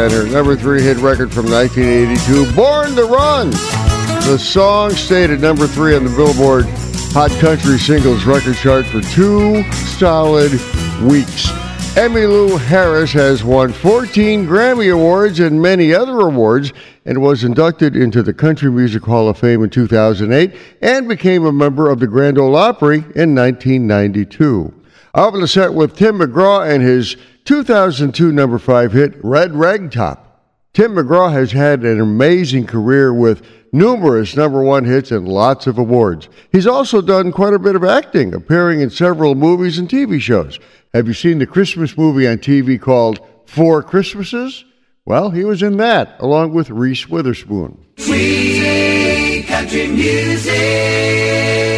Her 0.08 0.26
number 0.26 0.56
three 0.56 0.80
hit 0.80 0.96
record 0.96 1.30
from 1.30 1.50
1982, 1.50 2.56
Born 2.56 2.94
to 2.94 3.04
Run. 3.04 3.50
The 3.50 4.38
song 4.38 4.92
stayed 4.92 5.28
at 5.28 5.40
number 5.40 5.66
three 5.66 5.94
on 5.94 6.04
the 6.04 6.16
Billboard 6.16 6.64
Hot 7.12 7.30
Country 7.32 7.78
Singles 7.78 8.24
record 8.24 8.56
chart 8.56 8.86
for 8.86 9.02
two 9.02 9.62
solid 9.98 10.52
weeks. 11.02 11.48
Emmylou 11.96 12.58
Harris 12.58 13.12
has 13.12 13.44
won 13.44 13.74
14 13.74 14.46
Grammy 14.46 14.90
Awards 14.90 15.38
and 15.38 15.60
many 15.60 15.92
other 15.92 16.20
awards 16.20 16.72
and 17.04 17.20
was 17.20 17.44
inducted 17.44 17.94
into 17.94 18.22
the 18.22 18.32
Country 18.32 18.70
Music 18.70 19.02
Hall 19.02 19.28
of 19.28 19.36
Fame 19.36 19.62
in 19.62 19.68
2008 19.68 20.54
and 20.80 21.08
became 21.08 21.44
a 21.44 21.52
member 21.52 21.90
of 21.90 22.00
the 22.00 22.06
Grand 22.06 22.38
Ole 22.38 22.56
Opry 22.56 23.00
in 23.14 23.34
1992. 23.34 24.72
I 25.12 25.22
opened 25.22 25.42
the 25.42 25.48
set 25.48 25.74
with 25.74 25.94
Tim 25.94 26.20
McGraw 26.20 26.72
and 26.72 26.82
his 26.82 27.16
2002 27.44 28.32
number 28.32 28.58
five 28.58 28.92
hit, 28.92 29.14
Red 29.24 29.52
Ragtop. 29.52 30.18
Tim 30.72 30.94
McGraw 30.94 31.32
has 31.32 31.52
had 31.52 31.82
an 31.82 32.00
amazing 32.00 32.66
career 32.66 33.12
with 33.12 33.44
numerous 33.72 34.36
number 34.36 34.62
one 34.62 34.84
hits 34.84 35.10
and 35.10 35.26
lots 35.28 35.66
of 35.66 35.78
awards. 35.78 36.28
He's 36.52 36.66
also 36.66 37.00
done 37.00 37.32
quite 37.32 37.54
a 37.54 37.58
bit 37.58 37.74
of 37.74 37.82
acting, 37.84 38.34
appearing 38.34 38.80
in 38.80 38.90
several 38.90 39.34
movies 39.34 39.78
and 39.78 39.88
TV 39.88 40.20
shows. 40.20 40.60
Have 40.94 41.08
you 41.08 41.14
seen 41.14 41.38
the 41.38 41.46
Christmas 41.46 41.96
movie 41.96 42.28
on 42.28 42.38
TV 42.38 42.80
called 42.80 43.20
Four 43.46 43.82
Christmases? 43.82 44.64
Well, 45.04 45.30
he 45.30 45.44
was 45.44 45.62
in 45.62 45.76
that, 45.78 46.16
along 46.20 46.54
with 46.54 46.70
Reese 46.70 47.08
Witherspoon. 47.08 47.84
Sweet 47.98 49.46
country 49.48 49.88
music. 49.88 51.69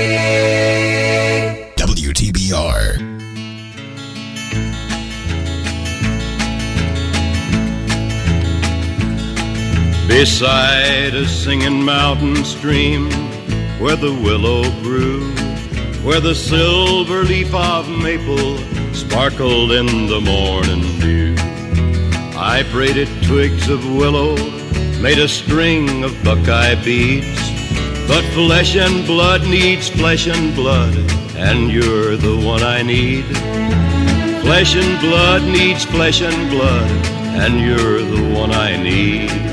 Beside 10.22 11.16
a 11.16 11.26
singing 11.26 11.82
mountain 11.82 12.44
stream 12.44 13.10
where 13.80 13.96
the 13.96 14.14
willow 14.22 14.62
grew, 14.80 15.20
where 16.04 16.20
the 16.20 16.32
silver 16.32 17.24
leaf 17.24 17.52
of 17.52 17.88
maple 17.88 18.56
sparkled 18.94 19.72
in 19.72 20.06
the 20.06 20.20
morning 20.20 21.00
dew. 21.00 21.34
I 22.38 22.62
braided 22.70 23.08
twigs 23.24 23.68
of 23.68 23.84
willow, 23.84 24.36
made 25.02 25.18
a 25.18 25.26
string 25.26 26.04
of 26.04 26.12
buckeye 26.22 26.76
beads. 26.84 27.42
But 28.06 28.22
flesh 28.26 28.76
and 28.76 29.04
blood 29.04 29.42
needs 29.42 29.88
flesh 29.88 30.28
and 30.28 30.54
blood, 30.54 30.94
and 31.34 31.68
you're 31.68 32.16
the 32.16 32.36
one 32.36 32.62
I 32.62 32.82
need. 32.82 33.24
Flesh 34.42 34.76
and 34.76 35.00
blood 35.00 35.42
needs 35.42 35.84
flesh 35.84 36.22
and 36.22 36.48
blood, 36.48 36.88
and 37.42 37.58
you're 37.58 38.02
the 38.02 38.38
one 38.38 38.52
I 38.52 38.80
need. 38.80 39.51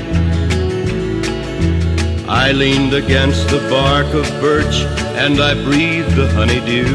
I 2.32 2.52
leaned 2.52 2.94
against 2.94 3.48
the 3.48 3.58
bark 3.68 4.06
of 4.14 4.24
birch 4.40 4.86
and 5.18 5.40
I 5.40 5.52
breathed 5.64 6.14
the 6.14 6.28
honeydew. 6.30 6.86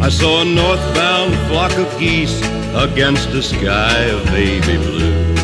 I 0.00 0.08
saw 0.08 0.42
a 0.42 0.44
northbound 0.44 1.34
flock 1.48 1.72
of 1.76 1.90
geese 1.98 2.40
against 2.72 3.30
a 3.30 3.42
sky 3.42 3.98
of 4.14 4.24
baby 4.26 4.76
blue. 4.76 5.34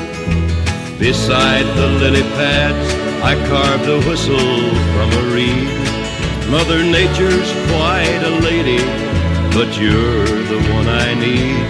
Beside 0.96 1.66
the 1.76 1.88
lily 1.98 2.22
pads, 2.38 2.86
I 3.20 3.34
carved 3.48 3.88
a 3.88 3.98
whistle 4.08 4.38
from 4.94 5.10
a 5.18 5.34
reed. 5.34 5.68
Mother 6.48 6.84
Nature's 6.84 7.50
quite 7.66 8.22
a 8.22 8.38
lady, 8.46 8.78
but 9.50 9.76
you're 9.76 10.38
the 10.54 10.62
one 10.70 10.86
I 10.86 11.14
need. 11.14 11.66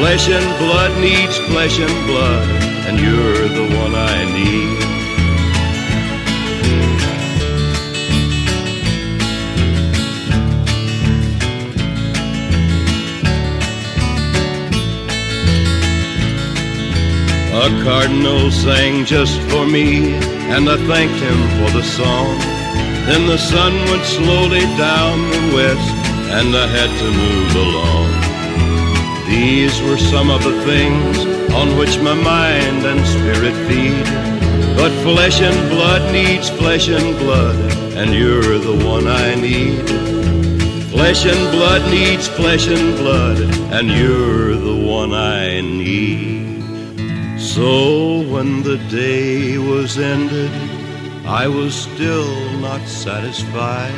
Flesh 0.00 0.30
and 0.30 0.48
blood 0.58 0.98
needs 0.98 1.36
flesh 1.52 1.78
and 1.78 2.06
blood, 2.06 2.48
and 2.88 2.98
you're 2.98 3.48
the 3.48 3.76
one 3.76 3.94
I 3.94 4.24
need. 4.32 5.01
A 17.62 17.70
cardinal 17.84 18.50
sang 18.50 19.04
just 19.04 19.40
for 19.42 19.64
me, 19.64 20.14
and 20.50 20.68
I 20.68 20.76
thanked 20.78 21.20
him 21.22 21.38
for 21.58 21.70
the 21.70 21.84
song. 21.84 22.36
Then 23.06 23.28
the 23.28 23.38
sun 23.38 23.72
went 23.88 24.04
slowly 24.04 24.66
down 24.76 25.30
the 25.30 25.54
west, 25.54 25.94
and 26.38 26.56
I 26.56 26.66
had 26.66 26.90
to 27.02 27.08
move 27.22 27.54
along. 27.66 28.08
These 29.30 29.80
were 29.82 29.96
some 29.96 30.28
of 30.28 30.42
the 30.42 30.60
things 30.64 31.18
on 31.54 31.78
which 31.78 32.00
my 32.00 32.14
mind 32.14 32.84
and 32.84 33.06
spirit 33.06 33.54
feed. 33.68 34.06
But 34.74 34.90
flesh 35.04 35.40
and 35.40 35.70
blood 35.70 36.12
needs 36.12 36.50
flesh 36.50 36.88
and 36.88 37.16
blood, 37.16 37.54
and 37.94 38.12
you're 38.12 38.58
the 38.58 38.84
one 38.84 39.06
I 39.06 39.36
need. 39.36 39.86
Flesh 40.90 41.24
and 41.26 41.52
blood 41.52 41.88
needs 41.92 42.26
flesh 42.26 42.66
and 42.66 42.96
blood, 42.96 43.38
and 43.72 43.88
you're 43.88 44.56
the 44.56 44.74
one 44.84 45.12
I 45.12 45.60
need. 45.60 46.51
So 47.42 48.22
when 48.30 48.62
the 48.62 48.78
day 48.88 49.58
was 49.58 49.98
ended, 49.98 50.52
I 51.26 51.48
was 51.48 51.74
still 51.74 52.50
not 52.60 52.86
satisfied, 52.86 53.92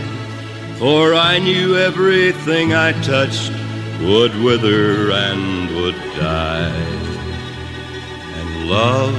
for 0.79 1.15
I 1.15 1.39
knew 1.39 1.77
everything 1.77 2.73
I 2.73 2.93
touched 3.03 3.53
would 4.01 4.35
wither 4.43 5.13
and 5.13 5.77
would 5.77 5.95
die. 6.17 6.75
And 8.39 8.69
love 8.71 9.15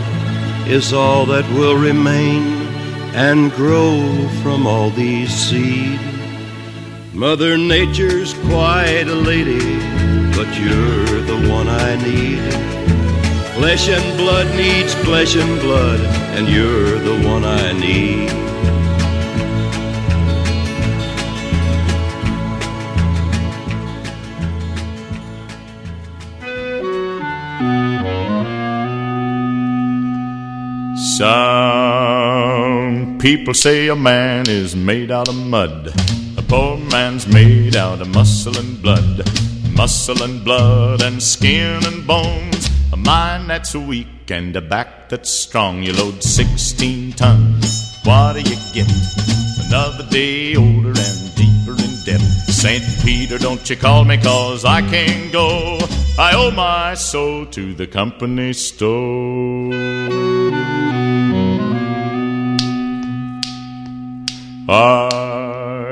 is 0.67 0.91
all 0.91 1.27
that 1.27 1.47
will 1.51 1.77
remain 1.77 2.43
and 3.13 3.51
grow 3.51 4.27
from 4.41 4.65
all 4.65 4.89
these 4.89 5.31
seed. 5.31 5.99
Mother 7.13 7.57
Nature's 7.57 8.33
quite 8.49 9.07
a 9.07 9.15
lady, 9.15 9.79
but 10.35 10.49
you're 10.59 11.21
the 11.21 11.47
one 11.47 11.69
I 11.69 11.95
need. 12.03 12.84
Flesh 13.65 13.89
and 13.89 14.17
blood 14.19 14.45
needs 14.55 14.93
flesh 14.93 15.35
and 15.35 15.59
blood, 15.59 15.99
and 16.37 16.47
you're 16.47 16.99
the 16.99 17.15
one 17.27 17.43
I 17.43 17.73
need. 17.73 18.29
Some 31.17 33.17
people 33.17 33.55
say 33.55 33.87
a 33.87 33.95
man 33.95 34.47
is 34.47 34.75
made 34.75 35.09
out 35.09 35.27
of 35.27 35.35
mud. 35.35 35.91
A 36.37 36.43
poor 36.43 36.77
man's 36.77 37.25
made 37.25 37.75
out 37.75 37.99
of 37.99 38.09
muscle 38.09 38.55
and 38.59 38.79
blood. 38.79 39.27
Muscle 39.71 40.21
and 40.21 40.45
blood 40.45 41.01
and 41.01 41.23
skin 41.23 41.83
and 41.83 42.05
bones. 42.05 42.74
A 43.05 43.07
mind 43.07 43.49
that's 43.51 43.75
weak 43.75 44.31
and 44.31 44.55
a 44.55 44.61
back 44.61 45.09
that's 45.09 45.29
strong. 45.29 45.83
You 45.83 45.93
load 45.93 46.23
16 46.23 47.13
tons. 47.13 47.99
What 48.03 48.33
do 48.33 48.39
you 48.39 48.57
get? 48.73 48.91
Another 49.67 50.07
day 50.09 50.55
older 50.55 50.89
and 50.89 51.35
deeper 51.35 51.73
in 51.83 52.03
debt. 52.03 52.21
St. 52.47 52.83
Peter, 53.03 53.37
don't 53.37 53.69
you 53.69 53.75
call 53.75 54.05
me 54.05 54.17
cause 54.17 54.65
I 54.65 54.81
can't 54.81 55.31
go. 55.31 55.77
I 56.17 56.33
owe 56.33 56.49
my 56.49 56.95
soul 56.95 57.45
to 57.47 57.75
the 57.75 57.85
company 57.85 58.53
store. 58.53 59.71
I 64.67 65.34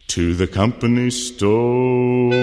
to 0.08 0.34
the 0.34 0.48
company 0.48 1.08
store. 1.08 2.34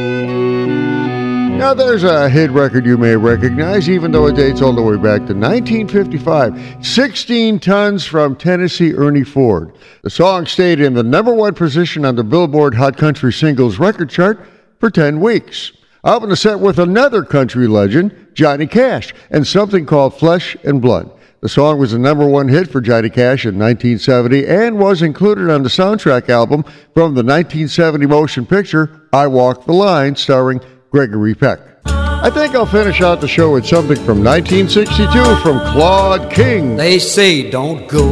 Now, 1.58 1.74
there's 1.74 2.06
a 2.06 2.30
hit 2.30 2.50
record 2.52 2.86
you 2.86 2.98
may 2.98 3.18
recognize, 3.18 3.90
even 3.90 4.14
though 4.14 4.28
it 4.28 4.38
dates 4.38 4.62
all 4.62 4.72
the 4.72 4.82
way 4.82 4.96
back 4.96 5.28
to 5.28 5.34
1955. 5.34 6.86
16 6.86 7.60
Tons 7.60 8.06
from 8.06 8.38
Tennessee 8.38 8.94
Ernie 8.94 9.26
Ford. 9.26 9.74
The 10.04 10.10
song 10.10 10.46
stayed 10.46 10.80
in 10.80 10.94
the 10.94 11.04
number 11.04 11.34
one 11.34 11.56
position 11.56 12.06
on 12.06 12.16
the 12.16 12.24
Billboard 12.24 12.74
Hot 12.76 12.96
Country 12.96 13.34
Singles 13.34 13.80
record 13.80 14.10
chart 14.10 14.48
for 14.80 14.90
10 14.90 15.20
weeks. 15.20 15.74
In 16.08 16.30
the 16.30 16.38
set 16.38 16.62
with 16.62 16.80
another 16.80 17.22
country 17.22 17.68
legend, 17.68 18.30
Johnny 18.34 18.66
Cash, 18.66 19.14
and 19.30 19.46
something 19.46 19.86
called 19.86 20.18
Flesh 20.18 20.56
and 20.64 20.82
Blood. 20.82 21.12
The 21.42 21.50
song 21.50 21.80
was 21.80 21.92
the 21.92 22.00
number 22.00 22.26
one 22.26 22.48
hit 22.48 22.72
for 22.72 22.80
Johnny 22.80 23.10
Cash 23.10 23.46
in 23.46 23.60
1970 23.60 24.48
and 24.48 24.80
was 24.80 25.02
included 25.02 25.50
on 25.50 25.64
the 25.64 25.70
soundtrack 25.70 26.30
album 26.30 26.64
from 26.94 27.14
the 27.14 27.24
1970 27.24 28.06
motion 28.06 28.46
picture 28.46 29.02
I 29.12 29.28
Walk 29.28 29.66
the 29.66 29.74
Line, 29.74 30.16
starring 30.16 30.62
Gregory 30.92 31.36
Peck. 31.36 31.60
I 31.86 32.30
think 32.30 32.56
I'll 32.56 32.66
finish 32.66 33.02
out 33.02 33.20
the 33.20 33.28
show 33.28 33.52
with 33.52 33.66
something 33.66 33.98
from 33.98 34.24
1962 34.24 35.12
from 35.44 35.60
Claude 35.74 36.32
King. 36.32 36.78
They 36.78 37.00
say 37.00 37.52
don't 37.52 37.86
go 37.88 38.10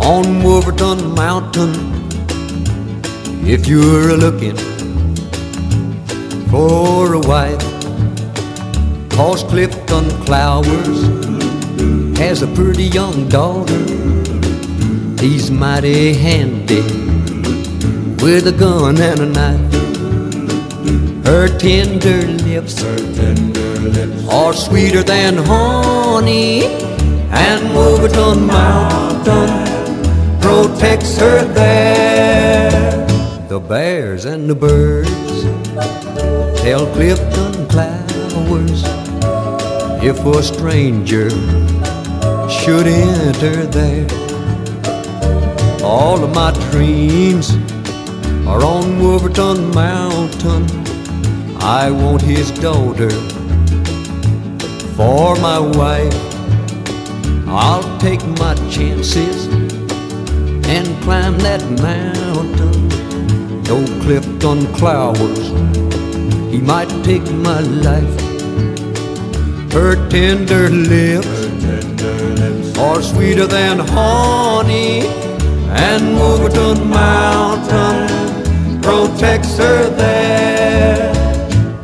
on 0.00 0.42
Wolverton 0.42 1.14
Mountain 1.14 1.74
if 3.44 3.66
you're 3.66 4.16
looking 4.16 4.56
for 6.52 7.14
a 7.14 7.18
wife. 7.20 7.62
Cause 9.08 9.42
Clifton 9.42 10.04
Clowers 10.26 10.98
has 12.18 12.42
a 12.42 12.46
pretty 12.48 12.84
young 12.84 13.26
daughter. 13.30 13.82
He's 15.18 15.50
mighty 15.50 16.12
handy 16.12 16.82
with 18.22 18.46
a 18.48 18.54
gun 18.64 19.00
and 19.00 19.20
a 19.20 19.30
knife. 19.38 19.72
Her 21.24 21.48
tender 21.58 22.20
lips, 22.44 22.84
are 24.30 24.52
sweeter 24.52 25.02
than 25.02 25.38
honey, 25.38 26.64
and 27.30 27.74
Wolverton 27.74 28.46
Mountain 28.46 29.50
protects 30.42 31.16
her 31.16 31.44
there. 31.54 33.06
The 33.48 33.58
bears 33.58 34.26
and 34.26 34.50
the 34.50 34.54
birds 34.54 35.21
tell 36.62 36.86
Clifton 36.92 37.66
Clowers 37.66 38.84
if 40.00 40.16
a 40.24 40.40
stranger 40.44 41.28
should 42.48 42.86
enter 42.86 43.66
there. 43.66 44.06
All 45.82 46.22
of 46.22 46.32
my 46.32 46.52
dreams 46.70 47.50
are 48.46 48.62
on 48.62 49.00
Wolverton 49.00 49.74
Mountain. 49.74 50.64
I 51.60 51.90
want 51.90 52.22
his 52.22 52.52
daughter 52.52 53.10
for 54.94 55.34
my 55.40 55.58
wife. 55.58 56.14
I'll 57.48 57.98
take 57.98 58.24
my 58.38 58.54
chances 58.70 59.46
and 60.76 60.86
climb 61.02 61.36
that 61.38 61.62
mountain. 61.82 62.88
Though 63.64 63.84
Clifton 64.04 64.66
Clowers, 64.78 65.72
he 66.52 66.60
might 66.60 66.90
take 67.02 67.24
my 67.32 67.60
life. 67.60 68.20
Her 69.72 69.96
tender 70.10 70.68
lips 70.68 71.26
are 72.78 73.00
sweeter 73.00 73.46
than 73.46 73.78
honey, 73.78 75.00
and 75.70 76.14
Wolverton 76.14 76.90
Mountain 76.90 78.82
protects 78.82 79.56
her 79.56 79.88
there. 79.88 81.10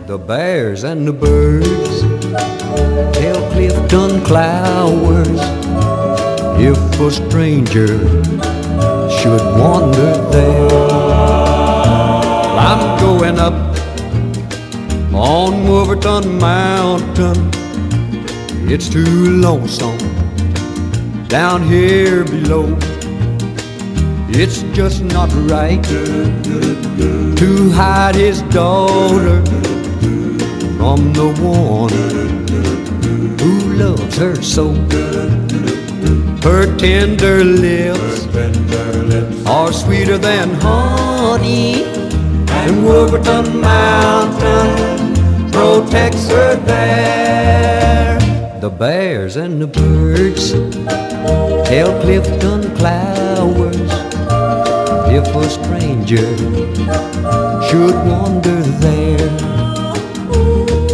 The 0.06 0.18
bears 0.18 0.84
and 0.84 1.08
the 1.08 1.14
birds 1.14 2.02
tell 3.16 3.40
Clifton 3.52 4.20
Clowers 4.28 5.40
if 6.60 7.00
a 7.00 7.10
stranger 7.10 7.98
should 9.18 9.44
wander 9.58 10.12
there. 10.30 10.68
I'm 12.68 13.00
going 13.00 13.38
up 13.38 13.67
on 15.18 15.66
Wolverton 15.66 16.38
Mountain. 16.38 17.50
It's 18.70 18.88
too 18.88 19.04
lonesome 19.40 19.98
down 21.26 21.64
here 21.64 22.24
below. 22.24 22.78
It's 24.30 24.62
just 24.72 25.02
not 25.02 25.28
right 25.50 25.82
to 25.82 27.70
hide 27.72 28.14
his 28.14 28.42
daughter 28.42 29.44
from 30.78 31.12
the 31.12 31.34
one 31.42 31.90
who 33.40 33.74
loves 33.74 34.16
her 34.18 34.36
so. 34.40 34.72
Her 36.42 36.76
tender 36.76 37.42
lips 37.42 38.28
are 39.44 39.72
sweeter 39.72 40.16
than 40.16 40.54
honey, 40.60 41.82
and 41.82 42.84
Wolverton 42.84 43.60
Mountain 43.60 44.87
protects 45.58 46.28
her 46.28 46.54
there. 46.72 48.18
The 48.60 48.70
bears 48.70 49.34
and 49.36 49.60
the 49.60 49.66
birds 49.66 50.52
tell 51.68 51.90
Clifton 52.02 52.62
Clowers 52.78 53.92
if 55.18 55.26
a 55.42 55.46
stranger 55.58 56.30
should 57.68 57.96
wander 58.10 58.60
there. 58.86 59.30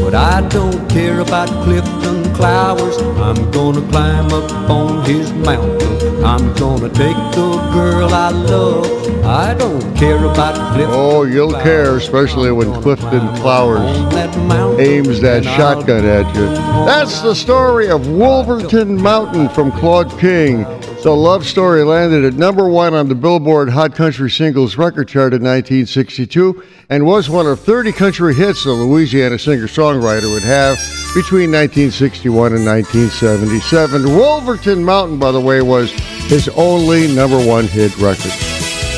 But 0.02 0.14
I 0.14 0.36
don't 0.48 0.88
care 0.88 1.20
about 1.20 1.48
Clifton 1.64 2.22
Clowers. 2.38 2.96
I'm 3.28 3.50
gonna 3.50 3.84
climb 3.92 4.32
up 4.32 4.50
on 4.70 5.04
his 5.04 5.30
mountain. 5.32 6.24
I'm 6.24 6.54
gonna 6.54 6.88
take 6.88 7.20
the 7.38 7.50
girl 7.76 8.14
I 8.14 8.30
love 8.30 9.03
I 9.26 9.54
don't 9.54 9.96
care 9.96 10.22
about 10.22 10.54
Clifton. 10.74 10.90
Oh, 10.90 11.22
you'll 11.22 11.54
care, 11.54 11.96
especially 11.96 12.52
when 12.52 12.70
Clifton 12.82 13.20
Clowers 13.36 14.78
aims 14.78 15.20
that 15.22 15.44
shotgun 15.44 16.04
at 16.04 16.26
you. 16.36 16.46
That's 16.84 17.22
the 17.22 17.34
story 17.34 17.88
of 17.88 18.06
Wolverton 18.06 19.00
Mountain 19.00 19.48
from 19.48 19.72
Claude 19.72 20.10
King. 20.20 20.64
The 21.02 21.10
love 21.14 21.46
story 21.46 21.84
landed 21.84 22.24
at 22.24 22.34
number 22.34 22.68
one 22.68 22.92
on 22.92 23.08
the 23.08 23.14
Billboard 23.14 23.70
Hot 23.70 23.94
Country 23.94 24.30
Singles 24.30 24.76
record 24.76 25.08
chart 25.08 25.32
in 25.32 25.42
1962 25.42 26.62
and 26.90 27.06
was 27.06 27.30
one 27.30 27.46
of 27.46 27.60
30 27.60 27.92
country 27.92 28.34
hits 28.34 28.64
the 28.64 28.72
Louisiana 28.72 29.38
singer-songwriter 29.38 30.30
would 30.32 30.42
have 30.42 30.76
between 31.14 31.50
1961 31.50 32.54
and 32.54 32.66
1977. 32.66 34.16
Wolverton 34.16 34.84
Mountain, 34.84 35.18
by 35.18 35.32
the 35.32 35.40
way, 35.40 35.62
was 35.62 35.90
his 36.28 36.48
only 36.56 37.14
number 37.14 37.38
one 37.42 37.66
hit 37.66 37.96
record. 37.98 38.32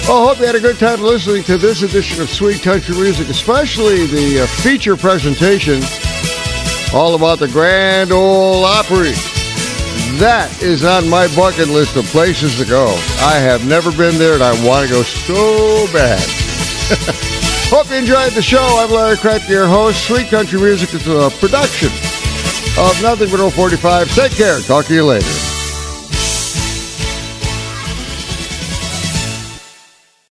Well, 0.09 0.23
I 0.23 0.29
hope 0.29 0.39
you 0.39 0.47
had 0.47 0.55
a 0.55 0.61
good 0.61 0.79
time 0.79 1.03
listening 1.03 1.43
to 1.45 1.59
this 1.59 1.83
edition 1.83 2.23
of 2.23 2.31
Sweet 2.31 2.63
Country 2.63 2.95
Music, 2.95 3.29
especially 3.29 4.07
the 4.07 4.43
uh, 4.43 4.47
feature 4.47 4.97
presentation 4.97 5.83
all 6.95 7.17
about 7.17 7.41
the 7.41 7.49
Grand 7.49 8.13
Ole 8.13 8.65
Opry. 8.65 9.11
That 10.21 10.49
is 10.63 10.85
on 10.85 11.09
my 11.09 11.27
bucket 11.35 11.67
list 11.67 11.97
of 11.97 12.05
places 12.07 12.57
to 12.59 12.65
go. 12.65 12.87
I 13.19 13.35
have 13.35 13.67
never 13.67 13.91
been 13.91 14.17
there 14.17 14.35
and 14.35 14.45
I 14.45 14.53
want 14.65 14.87
to 14.87 14.95
go 14.95 15.03
so 15.03 15.93
bad. 15.93 16.23
Hope 17.69 17.91
you 17.91 17.97
enjoyed 17.97 18.33
the 18.35 18.43
show. 18.43 18.65
I'm 18.79 18.93
Larry 18.93 19.17
Kraft, 19.17 19.51
your 19.51 19.67
host. 19.67 20.07
Sweet 20.07 20.29
Country 20.29 20.61
Music 20.61 20.95
is 20.95 21.09
a 21.09 21.31
production 21.41 21.89
of 22.79 23.03
Nothing 23.03 23.29
But 23.29 23.51
045. 23.51 24.15
Take 24.15 24.33
care. 24.37 24.61
Talk 24.61 24.87
to 24.87 24.95
you 24.95 25.05
later. 25.05 25.45